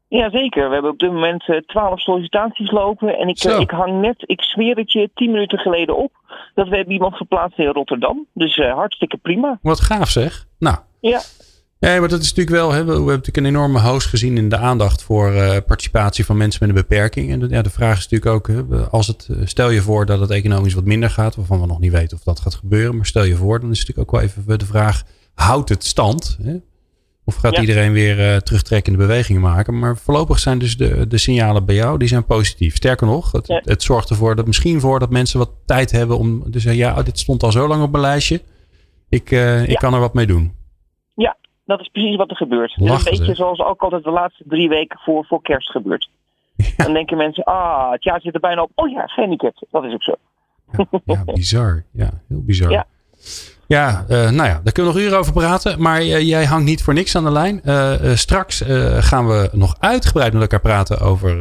[0.08, 3.18] Jazeker, we hebben op dit moment eh, twaalf sollicitaties lopen.
[3.18, 6.12] En ik, eh, ik hang net, ik zweer het je, tien minuten geleden op.
[6.54, 8.26] Dat we hebben iemand geplaatst in Rotterdam.
[8.32, 9.58] Dus uh, hartstikke prima.
[9.62, 10.46] Wat gaaf zeg.
[10.58, 10.76] Nou.
[11.00, 11.20] Ja.
[11.80, 12.72] Ja, maar dat is natuurlijk wel.
[12.72, 16.36] Hè, we hebben natuurlijk een enorme host gezien in de aandacht voor uh, participatie van
[16.36, 17.30] mensen met een beperking.
[17.30, 20.20] En de, ja, de vraag is natuurlijk ook: hè, als het, stel je voor dat
[20.20, 22.96] het economisch wat minder gaat, waarvan we nog niet weten of dat gaat gebeuren.
[22.96, 25.02] Maar stel je voor, dan is het natuurlijk ook wel even de vraag:
[25.34, 26.38] houdt het stand?
[26.42, 26.56] Hè?
[27.28, 29.78] Of gaat iedereen weer uh, terugtrekkende bewegingen maken?
[29.78, 32.76] Maar voorlopig zijn dus de, de signalen bij jou, die zijn positief.
[32.76, 36.50] Sterker nog, het, het zorgt ervoor dat misschien voor dat mensen wat tijd hebben om
[36.50, 38.42] te zeggen, ja, dit stond al zo lang op mijn lijstje.
[39.08, 40.52] Ik, uh, ik kan er wat mee doen.
[41.14, 42.74] Ja, dat is precies wat er gebeurt.
[42.74, 46.10] Het is een beetje zoals ook altijd de laatste drie weken voor, voor kerst gebeurt.
[46.76, 48.70] Dan denken mensen, ah, het jaar zit er bijna op.
[48.74, 49.66] Oh ja, gehandicapt.
[49.70, 50.14] Dat is ook zo.
[51.04, 51.84] Ja, bizar.
[51.92, 52.70] Ja, heel bizar.
[52.70, 52.86] Ja.
[53.68, 55.82] Ja, uh, nou ja, daar kunnen we nog uren over praten.
[55.82, 57.60] Maar uh, jij hangt niet voor niks aan de lijn.
[57.64, 58.64] Uh, straks
[58.98, 61.36] gaan we nog uitgebreid met elkaar praten over,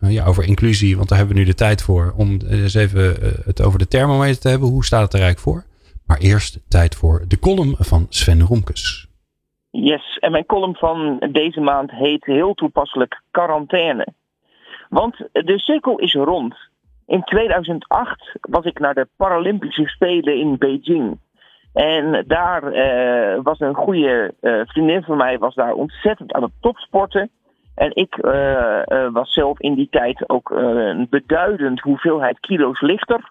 [0.00, 0.96] ja, over inclusie.
[0.96, 2.14] Want daar hebben we nu de tijd voor.
[2.16, 4.68] Om eens even het over de thermometer te hebben.
[4.68, 5.64] Hoe staat het er eigenlijk voor?
[6.06, 9.08] Maar eerst tijd voor de column van Sven Romkes.
[9.70, 14.06] Yes, en mijn column van deze maand heet heel toepasselijk quarantaine.
[14.88, 16.56] Want de cirkel is rond.
[17.06, 21.18] In 2008 was ik naar de Paralympische Spelen in Beijing.
[21.74, 26.52] En daar uh, was een goede uh, vriendin van mij, was daar ontzettend aan het
[26.60, 27.30] topsporten.
[27.74, 33.30] En ik uh, was zelf in die tijd ook een beduidend hoeveelheid kilo's lichter.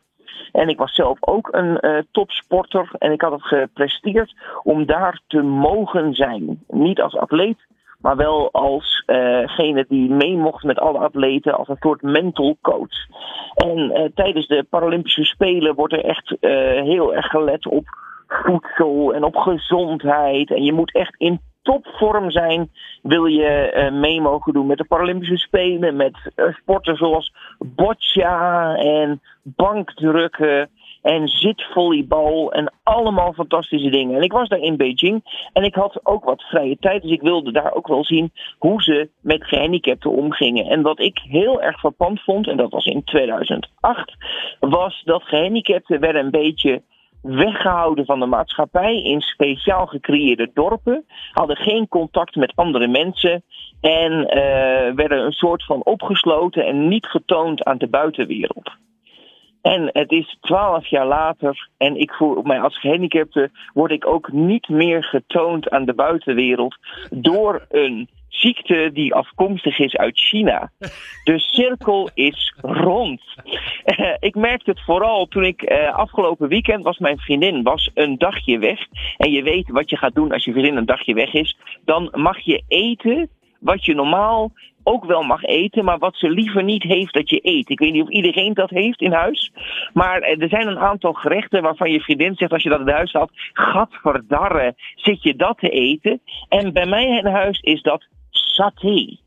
[0.51, 2.89] En ik was zelf ook een topsporter.
[2.97, 6.63] En ik had het gepresteerd om daar te mogen zijn.
[6.67, 7.57] Niet als atleet,
[8.01, 13.07] maar wel alsgene die mee mocht met alle atleten als een soort mental coach.
[13.55, 16.35] En tijdens de Paralympische Spelen wordt er echt
[16.85, 17.85] heel erg gelet op
[18.43, 20.51] voedsel en op gezondheid.
[20.51, 24.83] En je moet echt in topvorm zijn, wil je uh, mee mogen doen met de
[24.83, 30.69] Paralympische Spelen, met uh, sporten zoals boccia en bankdrukken
[31.01, 34.15] en zitvolleybal en allemaal fantastische dingen.
[34.15, 37.21] En ik was daar in Beijing en ik had ook wat vrije tijd, dus ik
[37.21, 40.65] wilde daar ook wel zien hoe ze met gehandicapten omgingen.
[40.65, 44.15] En wat ik heel erg verpand vond, en dat was in 2008,
[44.59, 46.81] was dat gehandicapten werden een beetje
[47.23, 53.43] weggehouden van de maatschappij in speciaal gecreëerde dorpen, hadden geen contact met andere mensen
[53.81, 58.71] en uh, werden een soort van opgesloten en niet getoond aan de buitenwereld.
[59.61, 64.31] En het is twaalf jaar later en ik voel mij als gehandicapte word ik ook
[64.31, 66.77] niet meer getoond aan de buitenwereld
[67.09, 70.71] door een ziekte die afkomstig is uit China.
[71.23, 73.21] De cirkel is rond.
[73.85, 78.17] Uh, ik merkte het vooral toen ik uh, afgelopen weekend was mijn vriendin was een
[78.17, 78.79] dagje weg.
[79.17, 81.57] En je weet wat je gaat doen als je vriendin een dagje weg is.
[81.85, 84.51] Dan mag je eten wat je normaal
[84.83, 87.69] ook wel mag eten, maar wat ze liever niet heeft dat je eet.
[87.69, 89.51] Ik weet niet of iedereen dat heeft in huis.
[89.93, 92.89] Maar eh, er zijn een aantal gerechten waarvan je vriendin zegt als je dat in
[92.89, 96.21] huis had, gadverdarre, zit je dat te eten?
[96.49, 98.07] En bij mij in huis is dat
[98.55, 99.22] saté.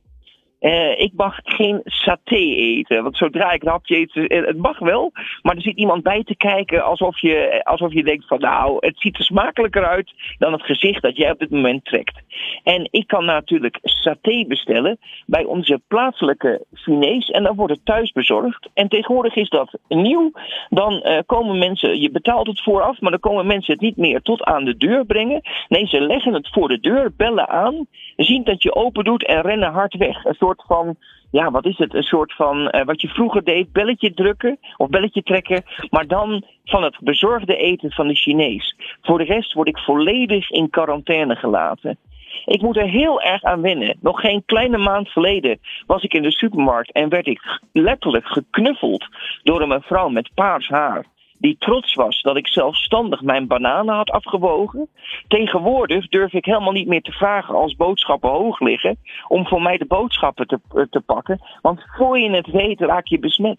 [0.66, 3.02] Uh, ik mag geen saté eten.
[3.02, 5.12] Want zodra ik een hapje eet, het mag wel.
[5.42, 9.00] Maar er zit iemand bij te kijken alsof je, alsof je denkt van nou, het
[9.00, 12.20] ziet er smakelijker uit dan het gezicht dat jij op dit moment trekt.
[12.62, 17.31] En ik kan natuurlijk saté bestellen bij onze plaatselijke Chinees.
[17.31, 18.68] En dan wordt het thuis bezorgd.
[18.74, 20.31] En tegenwoordig is dat nieuw.
[20.68, 24.42] Dan komen mensen, je betaalt het vooraf, maar dan komen mensen het niet meer tot
[24.42, 25.40] aan de deur brengen.
[25.68, 29.40] Nee, ze leggen het voor de deur, bellen aan, zien dat je open doet en
[29.40, 30.24] rennen hard weg.
[30.24, 30.97] Een soort van
[31.31, 31.95] ja, wat is het?
[31.95, 36.45] Een soort van uh, wat je vroeger deed, belletje drukken of belletje trekken, maar dan
[36.64, 38.77] van het bezorgde eten van de Chinees.
[39.03, 41.99] Voor de rest word ik volledig in quarantaine gelaten.
[42.45, 43.97] Ik moet er heel erg aan wennen.
[44.01, 49.07] Nog geen kleine maand geleden was ik in de supermarkt en werd ik letterlijk geknuffeld
[49.42, 51.05] door een mevrouw met paars haar
[51.38, 54.88] die trots was dat ik zelfstandig mijn bananen had afgewogen.
[55.29, 59.77] Tegenwoordig durf ik helemaal niet meer te vragen als boodschappen hoog liggen om voor mij
[59.77, 61.40] de boodschappen te, eh, te pakken.
[61.62, 63.59] Want voor je het weet raak je besmet.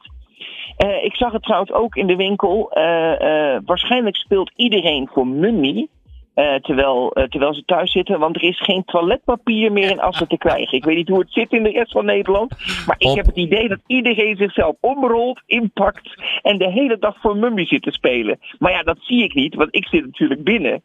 [0.85, 2.71] Uh, ik zag het trouwens ook in de winkel.
[2.77, 5.89] Uh, waarschijnlijk speelt iedereen voor mummie.
[6.37, 8.19] Uh, terwijl, uh, terwijl ze thuis zitten.
[8.19, 10.77] Want er is geen toiletpapier meer in Assen te krijgen.
[10.77, 12.55] Ik weet niet hoe het zit in de rest van Nederland.
[12.87, 16.21] Maar ik heb het idee dat iedereen zichzelf omrolt, inpakt.
[16.41, 18.39] En de hele dag voor mummie zit te spelen.
[18.59, 20.83] Maar ja, dat zie ik niet, want ik zit natuurlijk binnen.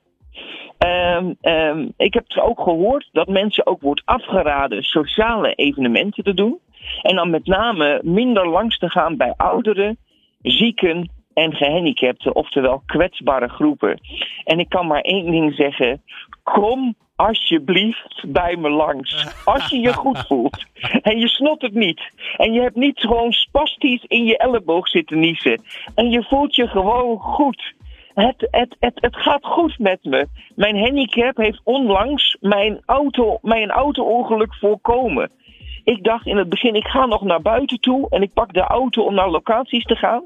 [0.78, 6.58] Um, um, ik heb ook gehoord dat mensen ook wordt afgeraden sociale evenementen te doen.
[7.02, 9.98] En dan met name minder langs te gaan bij ouderen,
[10.42, 14.00] zieken en gehandicapten, oftewel kwetsbare groepen.
[14.44, 16.02] En ik kan maar één ding zeggen:
[16.42, 19.26] kom alsjeblieft bij me langs.
[19.44, 20.64] Als je je goed voelt
[21.02, 22.00] en je snot het niet.
[22.36, 25.62] En je hebt niet gewoon spastisch in je elleboog zitten niezen.
[25.94, 27.74] En je voelt je gewoon goed.
[28.14, 30.26] Het, het, het, het gaat goed met me.
[30.54, 35.30] Mijn handicap heeft onlangs mijn, auto, mijn auto-ongeluk voorkomen.
[35.84, 38.60] Ik dacht in het begin, ik ga nog naar buiten toe en ik pak de
[38.60, 40.22] auto om naar locaties te gaan.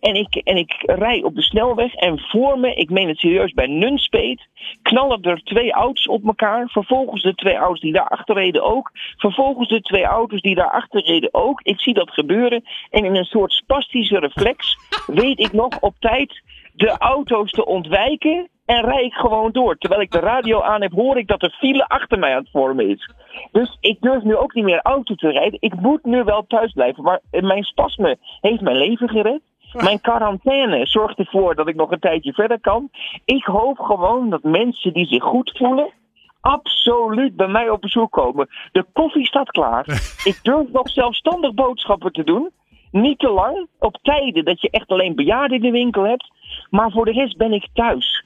[0.00, 3.52] En ik, en ik rij op de snelweg en voor me, ik meen het serieus,
[3.52, 4.48] bij Nunspeet,
[4.82, 6.68] knallen er twee auto's op elkaar.
[6.68, 8.90] Vervolgens de twee auto's die daarachter reden ook.
[9.16, 11.60] Vervolgens de twee auto's die daarachter reden ook.
[11.62, 16.42] Ik zie dat gebeuren en in een soort spastische reflex weet ik nog op tijd
[16.74, 19.76] de auto's te ontwijken en rij ik gewoon door.
[19.76, 22.50] Terwijl ik de radio aan heb, hoor ik dat er file achter mij aan het
[22.50, 23.10] vormen is.
[23.52, 25.60] Dus ik durf nu ook niet meer auto te rijden.
[25.60, 27.02] Ik moet nu wel thuis blijven.
[27.02, 29.40] Maar mijn spasme heeft mijn leven gered.
[29.72, 32.90] Mijn quarantaine zorgt ervoor dat ik nog een tijdje verder kan.
[33.24, 35.92] Ik hoop gewoon dat mensen die zich goed voelen,
[36.40, 38.48] absoluut bij mij op bezoek komen.
[38.72, 39.84] De koffie staat klaar.
[40.30, 42.50] Ik durf nog zelfstandig boodschappen te doen.
[42.90, 46.30] Niet te lang, op tijden dat je echt alleen bejaarden in de winkel hebt.
[46.70, 48.25] Maar voor de rest ben ik thuis.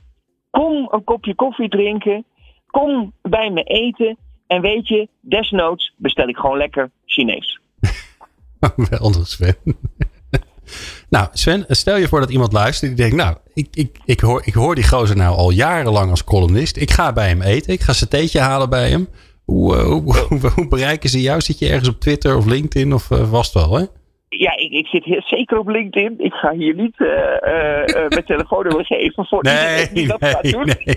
[0.60, 2.24] Kom een kopje koffie drinken.
[2.66, 4.16] Kom bij me eten.
[4.46, 7.60] En weet je, desnoods bestel ik gewoon lekker Chinees.
[8.90, 9.56] Wel, Sven.
[11.10, 13.16] nou, Sven, stel je voor dat iemand luistert die denkt...
[13.16, 16.76] Nou, ik, ik, ik, hoor, ik hoor die gozer nou al jarenlang als columnist.
[16.76, 17.72] Ik ga bij hem eten.
[17.72, 19.08] Ik ga zijn theetje halen bij hem.
[19.44, 19.76] Hoe,
[20.54, 21.40] hoe, bereiken ze jou?
[21.40, 23.84] Zit je ergens op Twitter of LinkedIn of uh, vast wel, hè?
[24.36, 26.14] Ja, ik, ik zit hier zeker op LinkedIn.
[26.18, 30.50] Ik ga hier niet uh, uh, mijn telefoonnummer geven voor nee, die dat nee, gaat
[30.50, 30.64] doen.
[30.64, 30.96] Nee.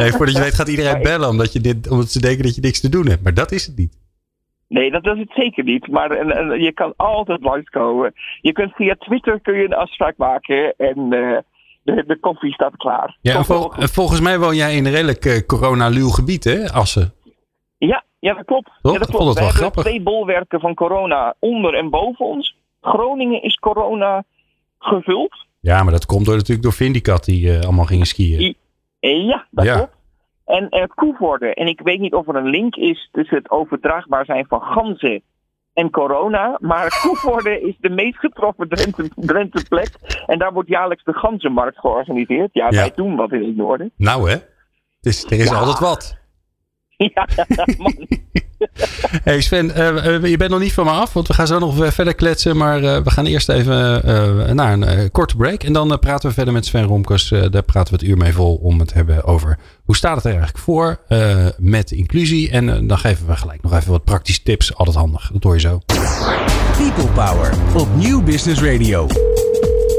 [0.00, 2.60] nee, voordat je weet gaat iedereen bellen omdat, je dit, omdat ze denken dat je
[2.60, 3.22] niks te doen hebt.
[3.22, 4.02] Maar dat is het niet.
[4.68, 5.88] Nee, dat is het zeker niet.
[5.88, 8.12] Maar en, en, je kan altijd langskomen.
[8.40, 11.38] Je kunt via Twitter kun je een afspraak maken en uh,
[11.82, 13.16] de, de koffie staat klaar.
[13.20, 17.12] Ja, vol, volgens mij woon jij in een redelijk corona-luw gebied, hè, Assen?
[17.86, 18.70] Ja, ja, dat klopt.
[18.82, 18.92] Toch?
[18.92, 19.28] Ja, dat Ik vond klopt.
[19.28, 19.82] het We wel hebben grappig.
[19.82, 22.56] twee bolwerken van corona onder en boven ons.
[22.80, 24.24] Groningen is corona
[24.78, 25.46] gevuld.
[25.60, 28.40] Ja, maar dat komt door, natuurlijk door Vindicat die uh, allemaal gingen skiën.
[28.40, 28.56] I-
[29.00, 29.74] eh, ja, dat Ja.
[29.76, 29.92] klopt.
[30.44, 31.54] En uh, Koevoorde.
[31.54, 35.22] En ik weet niet of er een link is tussen het overdraagbaar zijn van ganzen
[35.72, 36.56] en corona.
[36.60, 39.90] Maar Koevoorde is de meest getroffen Drenthe, Drenthe plek.
[40.26, 42.50] En daar wordt jaarlijks de ganzenmarkt georganiseerd.
[42.52, 42.70] Ja, Ja.
[42.70, 43.92] wij doen wat in het noorden.
[43.96, 44.44] Nou hè, het
[45.00, 45.56] is, er is Ja.
[45.58, 46.22] altijd wat.
[47.14, 47.28] Ja,
[47.78, 47.94] man.
[49.24, 51.58] Hey Sven, eh, eh, je bent nog niet van me af, want we gaan zo
[51.58, 52.56] nog weer verder kletsen.
[52.56, 55.62] Maar eh, we gaan eerst even eh, naar een eh, korte break.
[55.62, 57.30] En dan eh, praten we verder met Sven Romkes.
[57.32, 60.14] Eh, daar praten we het uur mee vol om het te hebben over hoe staat
[60.16, 62.50] het er eigenlijk voor eh, met inclusie.
[62.50, 64.74] En eh, dan geven we gelijk nog even wat praktische tips.
[64.74, 65.78] Altijd handig, dat hoor je zo.
[66.76, 69.06] People Power op Nieuw Business Radio.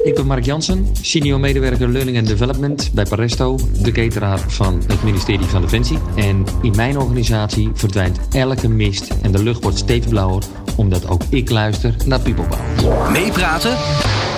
[0.05, 5.03] Ik ben Mark Jansen, senior medewerker Learning and Development bij Paresto, de cateraar van het
[5.03, 5.97] ministerie van Defensie.
[6.15, 10.43] En in mijn organisatie verdwijnt elke mist en de lucht wordt steeds blauwer,
[10.75, 13.11] omdat ook ik luister naar People Power.
[13.11, 13.71] Meepraten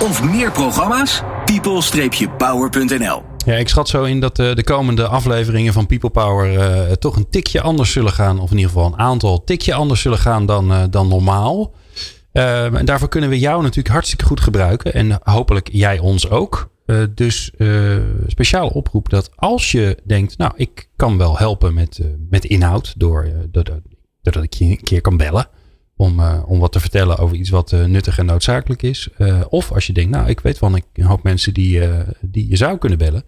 [0.02, 1.22] of meer programma's?
[1.44, 6.92] people-power.nl Ja, ik schat zo in dat de, de komende afleveringen van People Power uh,
[6.92, 8.40] toch een tikje anders zullen gaan.
[8.40, 11.72] Of in ieder geval een aantal tikje anders zullen gaan dan, uh, dan normaal.
[12.32, 14.94] Uh, en daarvoor kunnen we jou natuurlijk hartstikke goed gebruiken.
[14.94, 16.70] En hopelijk jij ons ook.
[17.14, 17.52] dus
[18.26, 22.94] speciale oproep dat als je denkt, nou ik kan wel helpen met, met inhoud.
[22.96, 25.48] Door, doordat, ik je een keer kan bellen
[25.96, 29.08] om, uh, om wat te vertellen over iets wat uh, nuttig en noodzakelijk is.
[29.18, 31.80] Uh, of als je denkt, nou, ik weet van een hoop mensen die,
[32.20, 33.24] die je zou kunnen bellen.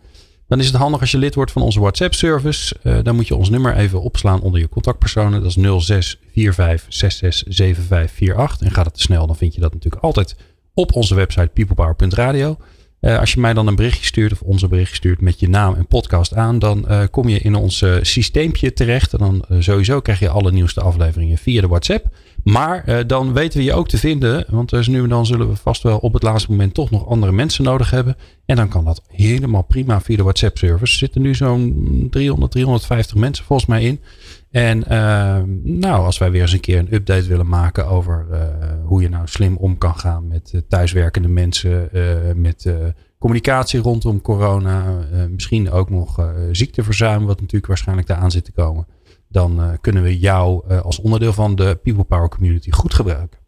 [0.50, 2.76] Dan is het handig als je lid wordt van onze WhatsApp-service.
[3.02, 5.42] dan moet je ons nummer even opslaan onder je contactpersonen.
[5.42, 6.18] Dat is 0645667548.
[8.58, 10.36] En gaat het te snel, dan vind je dat natuurlijk altijd
[10.74, 12.56] op onze website peoplepower.radio.
[13.00, 15.86] als je mij dan een berichtje stuurt of onze berichtje stuurt met je naam en
[15.86, 19.12] podcast aan, dan kom je in ons systeempje terecht.
[19.12, 22.08] En dan sowieso krijg je alle nieuwste afleveringen via de WhatsApp.
[22.44, 24.44] Maar dan weten we je ook te vinden.
[24.48, 27.08] Want dus nu en dan zullen we vast wel op het laatste moment toch nog
[27.08, 28.16] andere mensen nodig hebben.
[28.46, 30.92] En dan kan dat helemaal prima via de WhatsApp service.
[30.92, 34.00] Er zitten nu zo'n 300, 350 mensen volgens mij in.
[34.50, 38.38] En uh, nou, als wij weer eens een keer een update willen maken over uh,
[38.84, 41.88] hoe je nou slim om kan gaan met thuiswerkende mensen.
[42.34, 42.74] met
[43.18, 45.04] communicatie rondom corona.
[45.28, 48.86] misschien ook nog ziekteverzuim, wat natuurlijk waarschijnlijk daar aan zit te komen
[49.30, 53.38] dan uh, kunnen we jou uh, als onderdeel van de People Power Community goed gebruiken.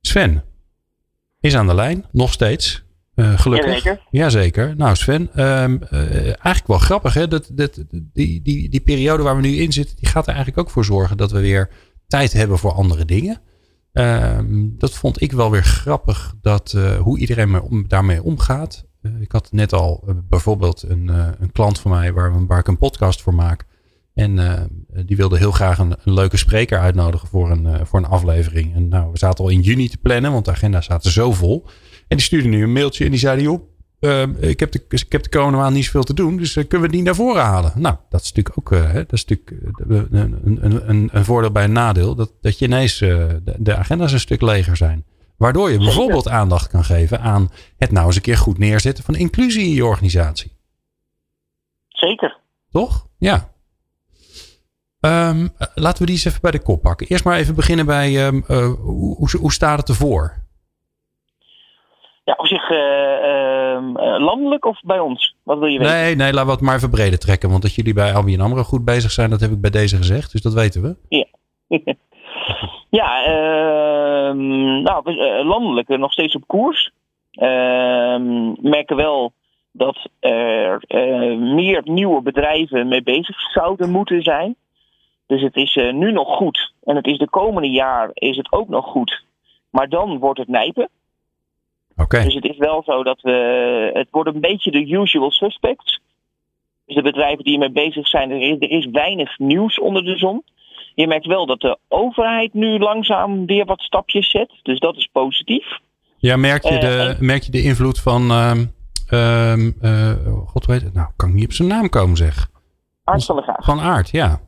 [0.00, 0.44] Sven
[1.40, 2.84] is aan de lijn, nog steeds.
[3.18, 3.74] Uh, gelukkig.
[3.74, 4.00] Jazeker.
[4.10, 4.76] Jazeker.
[4.76, 7.28] Nou, Sven, um, eigenlijk wel grappig, hè?
[7.28, 10.58] Dat, dat, die, die, die periode waar we nu in zitten, die gaat er eigenlijk
[10.58, 11.70] ook voor zorgen dat we weer
[12.06, 13.40] tijd hebben voor andere dingen.
[13.92, 18.84] Um, dat vond ik wel weer grappig, dat, hoe iedereen om, daarmee omgaat.
[19.20, 23.22] ik had net al bijvoorbeeld een, een klant van mij waar, waar ik een podcast
[23.22, 23.64] voor maak.
[24.14, 24.38] En
[25.06, 28.74] die wilde heel graag een, een, leuke spreker uitnodigen voor een, voor een aflevering.
[28.74, 31.66] En nou, we zaten al in juni te plannen, want de agenda zaten zo vol.
[32.08, 33.62] En die stuurde nu een mailtje en die zei: joh,
[34.00, 36.68] uh, ik, heb de, ik heb de komende maand niet zoveel te doen, dus kunnen
[36.70, 37.72] we het niet naar voren halen?
[37.74, 41.64] Nou, dat is natuurlijk ook hè, dat is natuurlijk een, een, een, een, voordeel bij
[41.64, 42.14] een nadeel.
[42.14, 45.04] Dat, dat je ineens de, de agenda's een stuk leger zijn.
[45.36, 49.14] Waardoor je bijvoorbeeld aandacht kan geven aan het nou eens een keer goed neerzetten van
[49.14, 50.52] inclusie in je organisatie.
[51.88, 52.38] Zeker.
[52.70, 53.08] Toch?
[53.18, 53.52] Ja.
[55.00, 57.06] Um, laten we die eens even bij de kop pakken.
[57.06, 60.46] Eerst maar even beginnen bij um, uh, hoe, hoe, staat het ervoor?
[62.28, 65.34] Ja, op zich uh, uh, landelijk of bij ons?
[65.42, 65.94] Wat wil je weten?
[65.94, 67.50] Nee, nee, laten we het maar even breder trekken.
[67.50, 70.32] Want dat jullie bij ABN AMRO goed bezig zijn, dat heb ik bij deze gezegd.
[70.32, 70.96] Dus dat weten we.
[71.08, 71.26] Ja,
[73.00, 75.14] ja ehm, nou,
[75.44, 76.90] landelijk nog steeds op koers.
[78.60, 79.32] merken wel
[79.72, 80.84] dat er
[81.38, 84.56] meer nieuwe bedrijven mee bezig zouden moeten zijn.
[85.26, 86.72] Dus het is nu nog goed.
[86.82, 89.24] En het is de komende jaar is het ook nog goed.
[89.70, 90.88] Maar dan wordt het nijpen.
[92.02, 92.24] Okay.
[92.24, 93.90] Dus het is wel zo dat we.
[93.92, 96.00] Het wordt een beetje de usual suspects.
[96.86, 100.16] Dus de bedrijven die ermee bezig zijn, er is, er is weinig nieuws onder de
[100.16, 100.42] zon.
[100.94, 104.50] Je merkt wel dat de overheid nu langzaam weer wat stapjes zet.
[104.62, 105.78] Dus dat is positief.
[106.16, 108.30] Ja, merk je, de, uh, merk je de invloed van.
[108.30, 108.52] Uh,
[109.10, 110.12] uh,
[110.46, 112.48] God weet het, nou kan ik niet op zijn naam komen zeg.
[113.04, 113.64] Aard van de Graaf.
[113.64, 114.40] Van Aard, ja.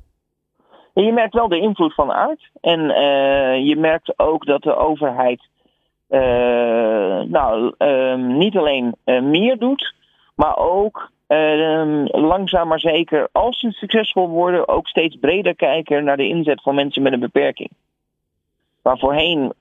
[0.94, 2.50] Je merkt wel de invloed van aard.
[2.60, 5.48] En uh, je merkt ook dat de overheid
[7.28, 9.94] nou, uh, niet alleen eh, meer doet,
[10.34, 16.16] maar ook ehm, langzaam maar zeker, als ze succesvol worden, ook steeds breder kijken naar
[16.16, 17.70] de inzet van mensen met een beperking.
[18.82, 19.52] Waar voorheen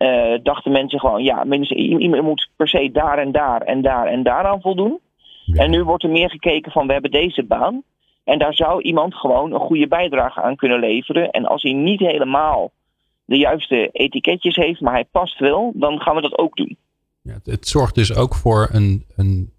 [0.43, 4.23] dachten mensen gewoon, ja, mensen, iemand moet per se daar en daar en daar en
[4.23, 4.99] daaraan voldoen.
[5.45, 5.63] Ja.
[5.63, 7.83] En nu wordt er meer gekeken van, we hebben deze baan.
[8.23, 11.29] En daar zou iemand gewoon een goede bijdrage aan kunnen leveren.
[11.29, 12.71] En als hij niet helemaal
[13.29, 16.77] de juiste etiketjes heeft, maar hij past wel, dan gaan we dat ook doen.
[17.21, 19.51] Ja, het zorgt dus ook voor een, een,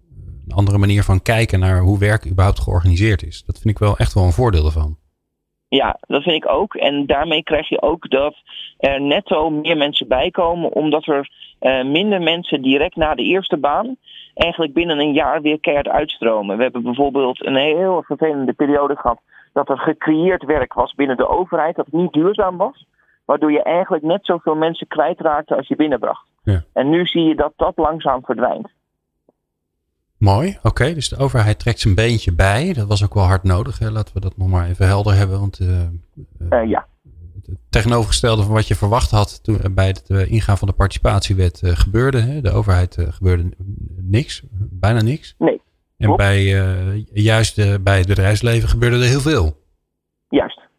[0.47, 3.43] andere manier van kijken naar hoe werk überhaupt georganiseerd is.
[3.45, 4.97] Dat vind ik wel echt wel een voordeel ervan.
[5.67, 6.75] Ja, dat vind ik ook.
[6.75, 8.35] En daarmee krijg je ook dat
[8.77, 11.29] er netto meer mensen bijkomen, omdat er
[11.61, 13.95] uh, minder mensen direct na de eerste baan
[14.33, 16.57] eigenlijk binnen een jaar weer keihard uitstromen.
[16.57, 19.19] We hebben bijvoorbeeld een heel vervelende periode gehad
[19.53, 22.85] dat er gecreëerd werk was binnen de overheid, dat niet duurzaam was.
[23.31, 26.27] Waardoor je eigenlijk net zoveel mensen kwijtraakte als je binnenbracht.
[26.43, 26.63] Ja.
[26.73, 28.69] En nu zie je dat dat langzaam verdwijnt.
[30.17, 30.93] Mooi, oké.
[30.93, 32.73] dus de overheid trekt zijn beentje bij.
[32.73, 33.79] Dat was ook wel hard nodig.
[33.79, 33.91] Hè?
[33.91, 35.39] Laten we dat nog maar even helder hebben.
[35.39, 35.67] Want uh,
[36.49, 36.87] uh, ja.
[37.45, 42.19] het tegenovergestelde van wat je verwacht had toen, bij het ingaan van de participatiewet gebeurde.
[42.19, 42.41] Hè?
[42.41, 43.49] De overheid gebeurde
[44.01, 45.35] niks, bijna niks.
[45.37, 45.61] Nee.
[45.97, 46.43] En bij,
[47.13, 49.57] juist bij het bedrijfsleven gebeurde er heel veel.
[50.29, 50.69] Juist.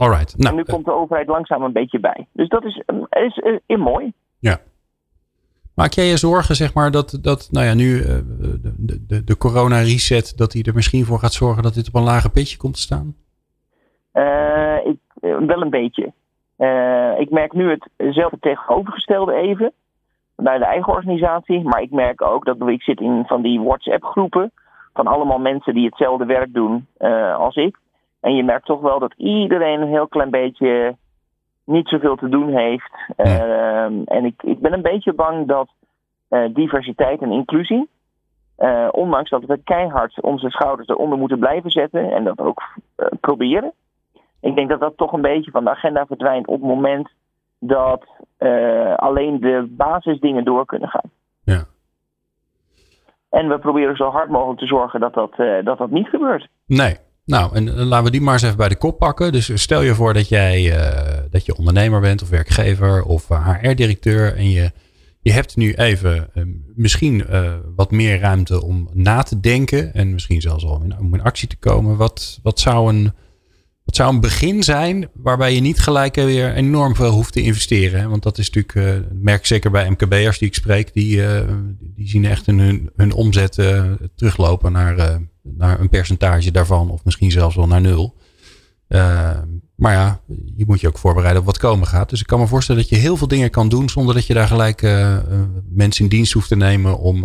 [0.00, 0.38] Alright.
[0.38, 2.26] Nou, en nu komt de overheid langzaam een beetje bij.
[2.32, 4.12] Dus dat is, is, is, is mooi.
[4.38, 4.58] Ja.
[5.74, 10.36] Maak jij je zorgen, zeg maar, dat, dat nou ja, nu de, de, de corona-reset,
[10.36, 12.80] dat hij er misschien voor gaat zorgen dat dit op een lager pitje komt te
[12.80, 13.14] staan?
[14.84, 16.12] ik, wel een beetje.
[17.18, 19.72] ik merk nu hetzelfde tegenovergestelde even
[20.36, 21.62] bij de eigen organisatie.
[21.62, 24.52] Maar ik merk ook dat ik zit in van die WhatsApp-groepen
[24.92, 27.76] van allemaal mensen die hetzelfde werk doen uh, als ik.
[28.20, 30.96] En je merkt toch wel dat iedereen een heel klein beetje
[31.64, 32.92] niet zoveel te doen heeft.
[33.16, 35.68] Uh, en ik, ik ben een beetje bang dat
[36.30, 37.88] uh, diversiteit en inclusie,
[38.90, 42.62] ondanks dat we keihard onze schouders eronder moeten blijven zetten en dat ook
[43.20, 43.72] proberen.
[44.40, 47.08] Ik denk dat dat toch een beetje van de agenda verdwijnt op het moment
[47.58, 48.06] dat
[48.96, 51.10] alleen de basisdingen door kunnen gaan.
[51.42, 51.64] Ja.
[53.30, 56.48] En we proberen zo hard mogelijk te zorgen dat dat, dat, dat niet gebeurt.
[56.66, 56.96] Nee.
[57.24, 59.32] Nou, en laten we die maar eens even bij de kop pakken.
[59.32, 64.36] Dus stel je voor dat jij uh, dat je ondernemer bent of werkgever of HR-directeur.
[64.36, 64.72] En je,
[65.20, 66.30] je hebt nu even
[66.74, 67.26] misschien
[67.76, 69.94] wat meer ruimte om na te denken.
[69.94, 71.96] En misschien zelfs al in, om in actie te komen.
[71.96, 73.12] Wat, wat zou een
[73.84, 78.10] het zou een begin zijn waarbij je niet gelijk weer enorm veel hoeft te investeren.
[78.10, 81.22] Want dat is natuurlijk, merk zeker bij MKB'ers die ik spreek, die,
[81.80, 83.58] die zien echt hun, hun omzet
[84.14, 86.90] teruglopen naar, naar een percentage daarvan.
[86.90, 88.14] Of misschien zelfs wel naar nul.
[89.76, 90.18] maar ja,
[90.56, 92.10] je moet je ook voorbereiden op wat komen gaat.
[92.10, 94.34] Dus ik kan me voorstellen dat je heel veel dingen kan doen zonder dat je
[94.34, 94.82] daar gelijk
[95.74, 97.24] mensen in dienst hoeft te nemen om,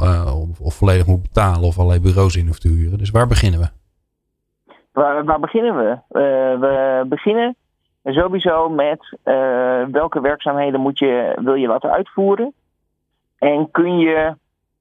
[0.60, 2.98] of, volledig moet betalen of allerlei bureaus in hoeft te huren.
[2.98, 3.68] Dus waar beginnen we?
[4.92, 5.98] Waar, waar beginnen we?
[6.60, 7.56] We beginnen
[8.04, 9.18] sowieso met
[9.92, 12.54] welke werkzaamheden moet je, wil je laten uitvoeren.
[13.38, 14.36] En kun je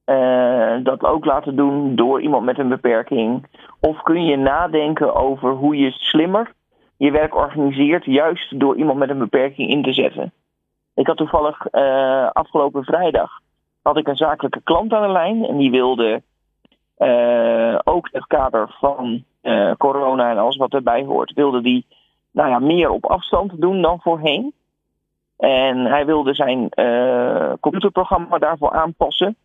[0.06, 3.46] uh, dat ook laten doen door iemand met een beperking?
[3.80, 6.52] Of kun je nadenken over hoe je slimmer
[6.96, 10.32] je werk organiseert, juist door iemand met een beperking in te zetten?
[10.94, 11.72] Ik had toevallig
[12.32, 13.30] afgelopen vrijdag
[13.82, 16.22] had ik een zakelijke klant aan de lijn en die wilde
[17.84, 19.24] ook het kader van
[19.78, 21.82] corona en alles wat erbij hoort, wilde hij
[22.30, 24.52] nou ja, meer op afstand doen dan voorheen.
[25.38, 26.68] En hij wilde zijn
[27.60, 29.36] computerprogramma daarvoor aanpassen.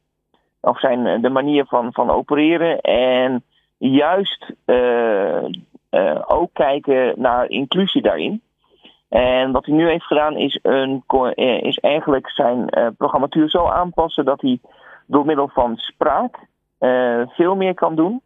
[0.62, 2.80] Of zijn, eh, de manier van, van opereren.
[2.82, 3.44] En
[3.78, 5.44] juist uh,
[6.28, 8.42] ook kijken naar inclusie daarin.
[9.10, 11.04] En wat hij nu heeft gedaan is, een,
[11.62, 14.60] is eigenlijk zijn programmatuur zo aanpassen dat hij
[15.06, 16.38] door middel van spraak
[17.28, 18.22] veel meer kan doen.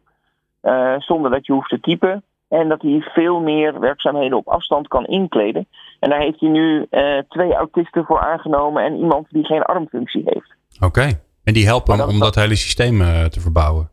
[0.64, 2.22] Uh, zonder dat je hoeft te typen.
[2.48, 5.66] En dat hij veel meer werkzaamheden op afstand kan inkleden.
[6.00, 10.22] En daar heeft hij nu uh, twee autisten voor aangenomen en iemand die geen armfunctie
[10.24, 10.54] heeft.
[10.80, 13.90] Oké, en die helpen hem om dat hele systeem uh, te verbouwen.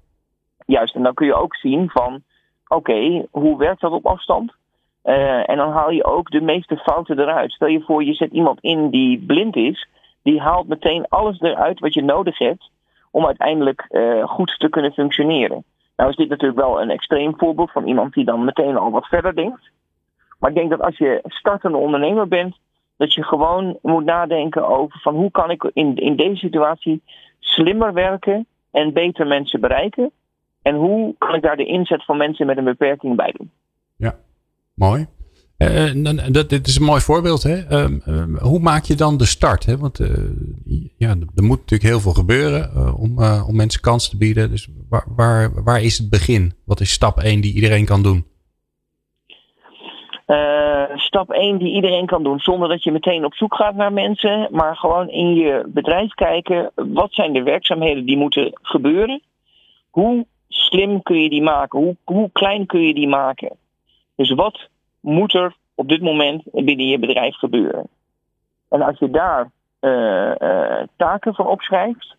[0.65, 2.23] Juist, en dan kun je ook zien van,
[2.67, 4.59] oké, okay, hoe werkt dat op afstand?
[5.45, 7.51] en dan haal je ook de meeste fouten eruit.
[7.51, 9.87] Stel je voor, je zet iemand in die blind is,
[10.23, 12.69] die haalt meteen alles eruit wat je nodig hebt
[13.11, 13.87] om uiteindelijk
[14.25, 15.63] goed te kunnen functioneren.
[15.95, 19.07] Nou is dit natuurlijk wel een extreem voorbeeld van iemand die dan meteen al wat
[19.07, 19.71] verder denkt.
[20.39, 22.57] Maar ik denk dat als je startende ondernemer bent,
[22.97, 27.03] dat je gewoon moet nadenken over van hoe kan ik in, in deze situatie
[27.41, 30.11] slimmer werken en beter mensen bereiken.
[30.61, 33.51] En hoe kan ik daar de inzet van mensen met een beperking bij doen?
[33.95, 34.15] Ja,
[34.73, 35.07] mooi.
[35.57, 37.43] Uh, dat, dit is een mooi voorbeeld.
[37.43, 37.71] Hè?
[37.71, 39.65] Uh, uh, hoe maak je dan de start?
[39.65, 39.77] Hè?
[39.77, 39.99] Want
[40.97, 44.49] ja, er moet natuurlijk heel veel gebeuren om, om mensen kans te bieden.
[44.49, 46.53] Dus waar, waar, waar is het begin?
[46.65, 48.25] Wat is stap 1 die iedereen kan doen?
[50.95, 54.47] Stap 1 die iedereen kan doen, zonder dat je meteen op zoek gaat naar mensen,
[54.51, 56.71] maar gewoon in je bedrijf kijken.
[56.75, 59.21] Wat zijn de werkzaamheden die moeten gebeuren?
[59.89, 61.97] Hoe slim kun je die maken?
[62.03, 63.55] Hoe, klein kun je die maken?
[64.15, 64.69] Dus wat
[64.99, 67.87] moet er op dit moment binnen je bedrijf gebeuren.
[68.69, 69.51] En als je daar
[69.81, 72.15] uh, uh, taken voor opschrijft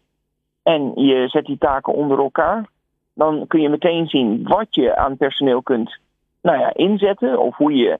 [0.62, 2.68] en je zet die taken onder elkaar,
[3.14, 5.98] dan kun je meteen zien wat je aan personeel kunt
[6.43, 7.99] nou ja, inzetten of hoe je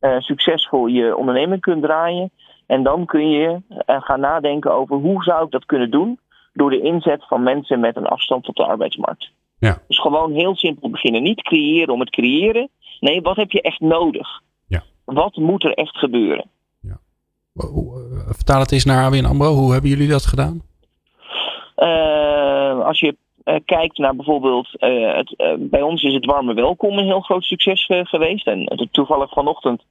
[0.00, 2.30] uh, succesvol je onderneming kunt draaien.
[2.66, 6.18] En dan kun je gaan nadenken over hoe zou ik dat kunnen doen
[6.52, 9.30] door de inzet van mensen met een afstand tot de arbeidsmarkt.
[9.58, 9.78] Ja.
[9.88, 11.22] Dus gewoon heel simpel beginnen.
[11.22, 12.68] Niet creëren om het creëren,
[13.04, 14.40] Nee, wat heb je echt nodig?
[14.66, 14.82] Ja.
[15.04, 16.44] Wat moet er echt gebeuren?
[16.80, 16.98] Ja.
[18.26, 19.52] Vertaal het eens naar ABN AMRO.
[19.52, 20.62] Hoe hebben jullie dat gedaan?
[21.76, 26.98] Uh, als je uh, kijkt naar bijvoorbeeld, uh, het, bij ons is het warme welkom
[26.98, 28.46] een heel groot succes geweest.
[28.46, 29.82] En toevallig vanochtend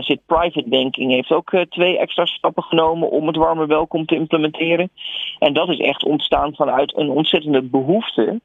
[0.00, 4.90] zit Private Banking, heeft ook twee extra stappen genomen om het warme welkom te implementeren.
[5.38, 8.40] En dat is echt ontstaan vanuit een ontzettende behoefte,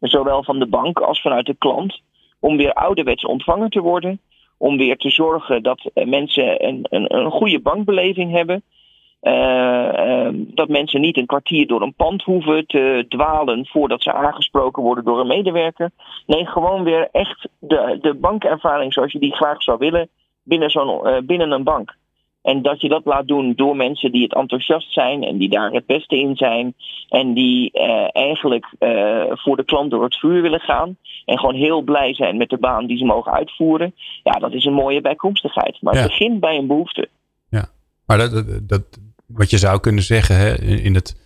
[0.00, 2.00] zowel van de bank als vanuit de klant
[2.40, 4.20] om weer ouderwets ontvangen te worden.
[4.58, 8.62] Om weer te zorgen dat eh, mensen een, een, een goede bankbeleving hebben.
[9.22, 14.82] Uh, dat mensen niet een kwartier door een pand hoeven te dwalen voordat ze aangesproken
[14.82, 15.90] worden door een medewerker.
[16.26, 20.08] Nee, gewoon weer echt de, de bankervaring zoals je die graag zou willen
[20.42, 21.96] binnen, zo'n, uh, binnen een bank.
[22.42, 25.70] En dat je dat laat doen door mensen die het enthousiast zijn en die daar
[25.70, 26.74] het beste in zijn.
[27.08, 30.96] En die uh, eigenlijk uh, voor de klant door het vuur willen gaan.
[31.24, 33.94] En gewoon heel blij zijn met de baan die ze mogen uitvoeren.
[34.22, 35.78] Ja, dat is een mooie bijkomstigheid.
[35.80, 36.00] Maar ja.
[36.00, 37.08] het begint bij een behoefte.
[37.48, 37.68] Ja,
[38.06, 41.16] maar dat, dat wat je zou kunnen zeggen hè, in het,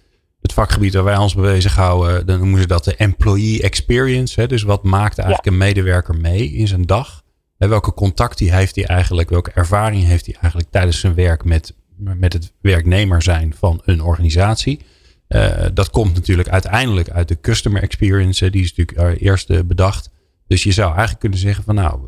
[0.40, 2.26] het vakgebied waar wij ons mee bezighouden.
[2.26, 4.40] Dan noemen ze dat de employee experience.
[4.40, 5.52] Hè, dus wat maakt eigenlijk ja.
[5.52, 7.22] een medewerker mee in zijn dag?
[7.68, 9.30] welke contacten heeft hij eigenlijk?
[9.30, 14.02] Welke ervaring heeft hij eigenlijk tijdens zijn werk met, met het werknemer zijn van een
[14.02, 14.80] organisatie?
[15.28, 18.50] Uh, dat komt natuurlijk uiteindelijk uit de customer experience.
[18.50, 20.10] Die is natuurlijk eerst bedacht.
[20.46, 22.00] Dus je zou eigenlijk kunnen zeggen van nou,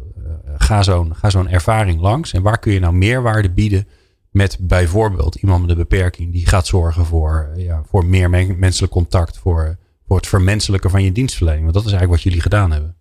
[0.56, 2.32] ga zo'n ga zo'n ervaring langs.
[2.32, 3.86] En waar kun je nou meerwaarde bieden
[4.32, 9.38] met bijvoorbeeld iemand met een beperking die gaat zorgen voor, ja, voor meer menselijk contact,
[9.38, 9.76] voor,
[10.06, 11.62] voor het vermenselijken van je dienstverlening.
[11.62, 12.96] Want dat is eigenlijk wat jullie gedaan hebben.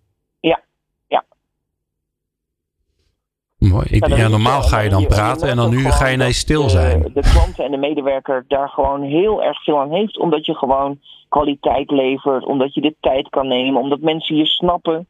[3.70, 3.86] Mooi.
[3.90, 7.02] Ik, ja, normaal ga je dan praten en dan nu ga je ineens stil zijn.
[7.02, 10.18] De, de klant en de medewerker daar gewoon heel erg veel aan heeft.
[10.18, 12.44] Omdat je gewoon kwaliteit levert.
[12.44, 13.80] Omdat je de tijd kan nemen.
[13.80, 15.06] Omdat mensen je snappen.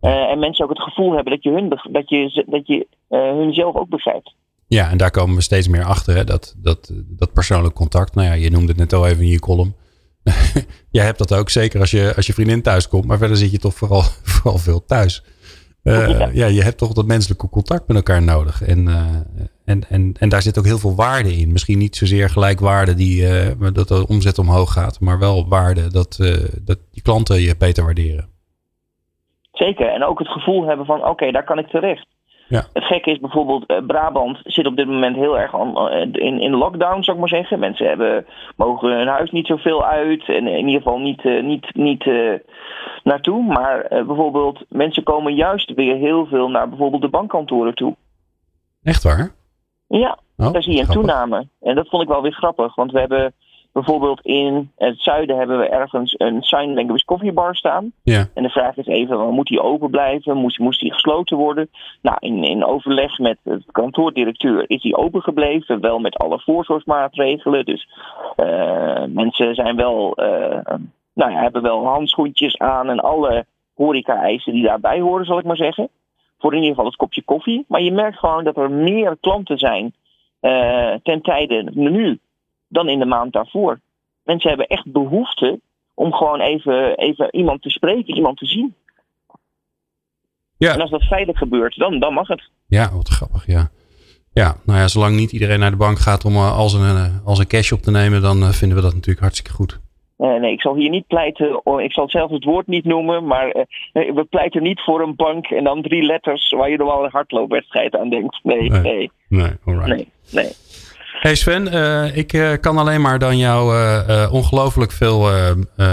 [0.00, 3.20] Uh, en mensen ook het gevoel hebben dat je, hun, dat je, dat je uh,
[3.20, 4.34] hun zelf ook begrijpt.
[4.68, 6.16] Ja, en daar komen we steeds meer achter.
[6.16, 6.24] Hè?
[6.24, 8.14] Dat, dat, dat persoonlijk contact.
[8.14, 9.74] Nou ja, je noemde het net al even in je column.
[10.90, 13.04] Jij hebt dat ook, zeker als je, als je vriendin thuis komt.
[13.04, 14.02] Maar verder zit je toch vooral,
[14.32, 15.24] vooral veel thuis.
[15.82, 18.62] Uh, ja, je hebt toch dat menselijke contact met elkaar nodig.
[18.62, 18.96] En, uh,
[19.64, 21.52] en, en, en daar zit ook heel veel waarde in.
[21.52, 25.90] Misschien niet zozeer gelijk waarde die, uh, dat de omzet omhoog gaat, maar wel waarde
[25.90, 26.16] dat,
[26.64, 28.28] dat die klanten je beter waarderen.
[29.52, 32.15] Zeker, en ook het gevoel hebben van oké, daar kan ik terecht.
[32.48, 32.64] Ja.
[32.72, 36.54] Het gekke is bijvoorbeeld, uh, Brabant zit op dit moment heel erg uh, in, in
[36.54, 37.58] lockdown, zou ik maar zeggen.
[37.58, 38.26] Mensen hebben,
[38.56, 42.10] mogen hun huis niet zoveel uit en in ieder geval niet, uh, niet, niet
[43.02, 43.42] naartoe.
[43.42, 47.96] Maar bijvoorbeeld, mensen komen juist weer heel veel naar bijvoorbeeld de bankkantoren toe.
[48.82, 49.30] Echt waar?
[49.88, 51.06] Ja, oh, daar zie je een grappig.
[51.06, 51.48] toename.
[51.60, 53.34] En dat vond ik wel weer grappig, want we hebben
[53.76, 57.92] Bijvoorbeeld in het zuiden hebben we ergens een sign language koffiebar staan.
[58.02, 58.28] Ja.
[58.34, 60.36] En de vraag is even, moet die open blijven?
[60.36, 61.68] Moest, moest die gesloten worden?
[62.02, 65.80] Nou, in, in overleg met de kantoordirecteur is die open gebleven.
[65.80, 67.64] Wel met alle voorzorgsmaatregelen.
[67.64, 67.88] Dus
[68.36, 70.60] uh, mensen zijn wel, uh,
[71.14, 75.56] nou ja, hebben wel handschoentjes aan en alle horeca-eisen die daarbij horen, zal ik maar
[75.56, 75.88] zeggen.
[76.38, 77.64] Voor in ieder geval het kopje koffie.
[77.68, 79.94] Maar je merkt gewoon dat er meer klanten zijn
[80.40, 82.18] uh, ten tijde nu
[82.68, 83.80] dan in de maand daarvoor.
[84.22, 85.60] Mensen hebben echt behoefte
[85.94, 88.74] om gewoon even, even iemand te spreken, iemand te zien.
[90.56, 90.74] Ja.
[90.74, 92.50] En als dat veilig gebeurt, dan, dan mag het.
[92.66, 93.70] Ja, wat grappig, ja.
[94.32, 97.26] Ja, nou ja, zolang niet iedereen naar de bank gaat om uh, als, een, uh,
[97.26, 99.80] als een cash op te nemen, dan uh, vinden we dat natuurlijk hartstikke goed.
[100.18, 104.26] Nee, ik zal hier niet pleiten, ik zal zelf het woord niet noemen, maar we
[104.30, 108.10] pleiten niet voor een bank en dan drie letters waar je normaal een hardloopwedstrijd aan
[108.10, 108.40] denkt.
[108.42, 108.82] Nee, nee.
[108.82, 109.88] Nee, nee, alright.
[109.88, 110.50] nee, nee.
[111.20, 115.30] Hey Sven, uh, ik uh, kan alleen maar dan jou uh, ongelooflijk veel,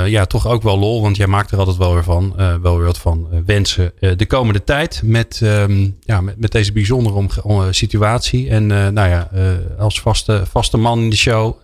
[0.05, 2.85] ja, toch ook wel lol, want jij maakt er altijd wel weer van, wel weer
[2.85, 7.27] wat van wensen de komende tijd met, um, ja, met, met, deze bijzondere
[7.73, 8.49] situatie.
[8.49, 9.29] En nou ja,
[9.77, 11.55] als vaste, vaste man in de show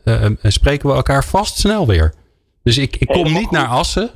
[0.43, 2.13] spreken we elkaar vast snel weer.
[2.63, 4.09] Dus ik, ik kom niet naar Assen.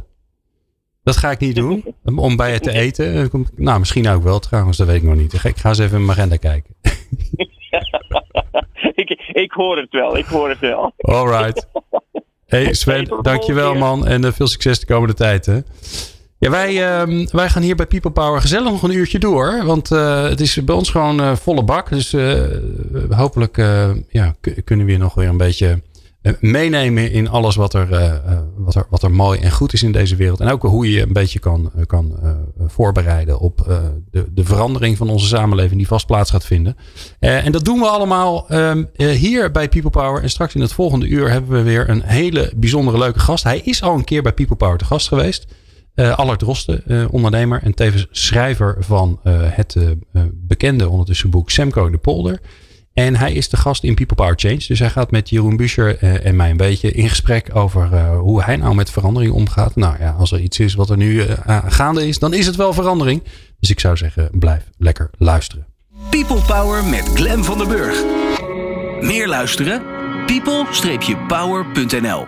[1.03, 3.29] Dat ga ik niet doen, om bij je te eten.
[3.55, 5.33] Nou, misschien ook wel trouwens, dat weet ik nog niet.
[5.33, 6.75] Ik ga eens even in mijn agenda kijken.
[9.09, 10.93] ik, ik hoor het wel, ik hoor het wel.
[10.97, 11.67] Alright.
[12.45, 14.07] Hey Sven, dankjewel man.
[14.07, 15.45] En uh, veel succes de komende tijd.
[15.45, 15.59] Hè.
[16.39, 16.73] Ja, wij,
[17.07, 19.65] uh, wij gaan hier bij People Power gezellig nog een uurtje door.
[19.65, 21.89] Want uh, het is bij ons gewoon uh, volle bak.
[21.89, 22.15] Dus
[23.09, 23.57] hopelijk
[24.09, 25.77] ja, kunnen we hier nog weer een beetje eh,
[26.39, 29.91] meenemen in alles wat er, uh, wat, er, wat er mooi en goed is in
[29.91, 30.39] deze wereld.
[30.39, 32.19] En ook hoe je je een beetje kan, kan
[32.67, 36.75] voorbereiden op de, de verandering van onze samenleving die vast plaats gaat vinden.
[37.19, 40.21] en dat doen we allemaal um, hier bij People Power.
[40.21, 43.43] En straks in het volgende uur hebben we weer een hele bijzondere leuke gast.
[43.43, 45.47] Hij is al een keer bij People Power te gast geweest.
[45.95, 49.77] Allard Drosten, ondernemer en tevens schrijver van het
[50.33, 52.39] bekende ondertussen boek Semco in de Polder.
[52.93, 54.63] En hij is de gast in People Power Change.
[54.67, 58.19] Dus hij gaat met Jeroen Buscher uh, en mij een beetje in gesprek over uh,
[58.19, 59.75] hoe hij nou met verandering omgaat.
[59.75, 61.35] Nou ja, als er iets is wat er nu uh,
[61.65, 63.23] gaande is, dan is het wel verandering.
[63.59, 65.65] Dus ik zou zeggen, blijf lekker luisteren.
[66.09, 68.03] People Power met Glen van der Burg.
[69.01, 69.93] Meer luisteren?
[70.25, 72.21] people-power.nl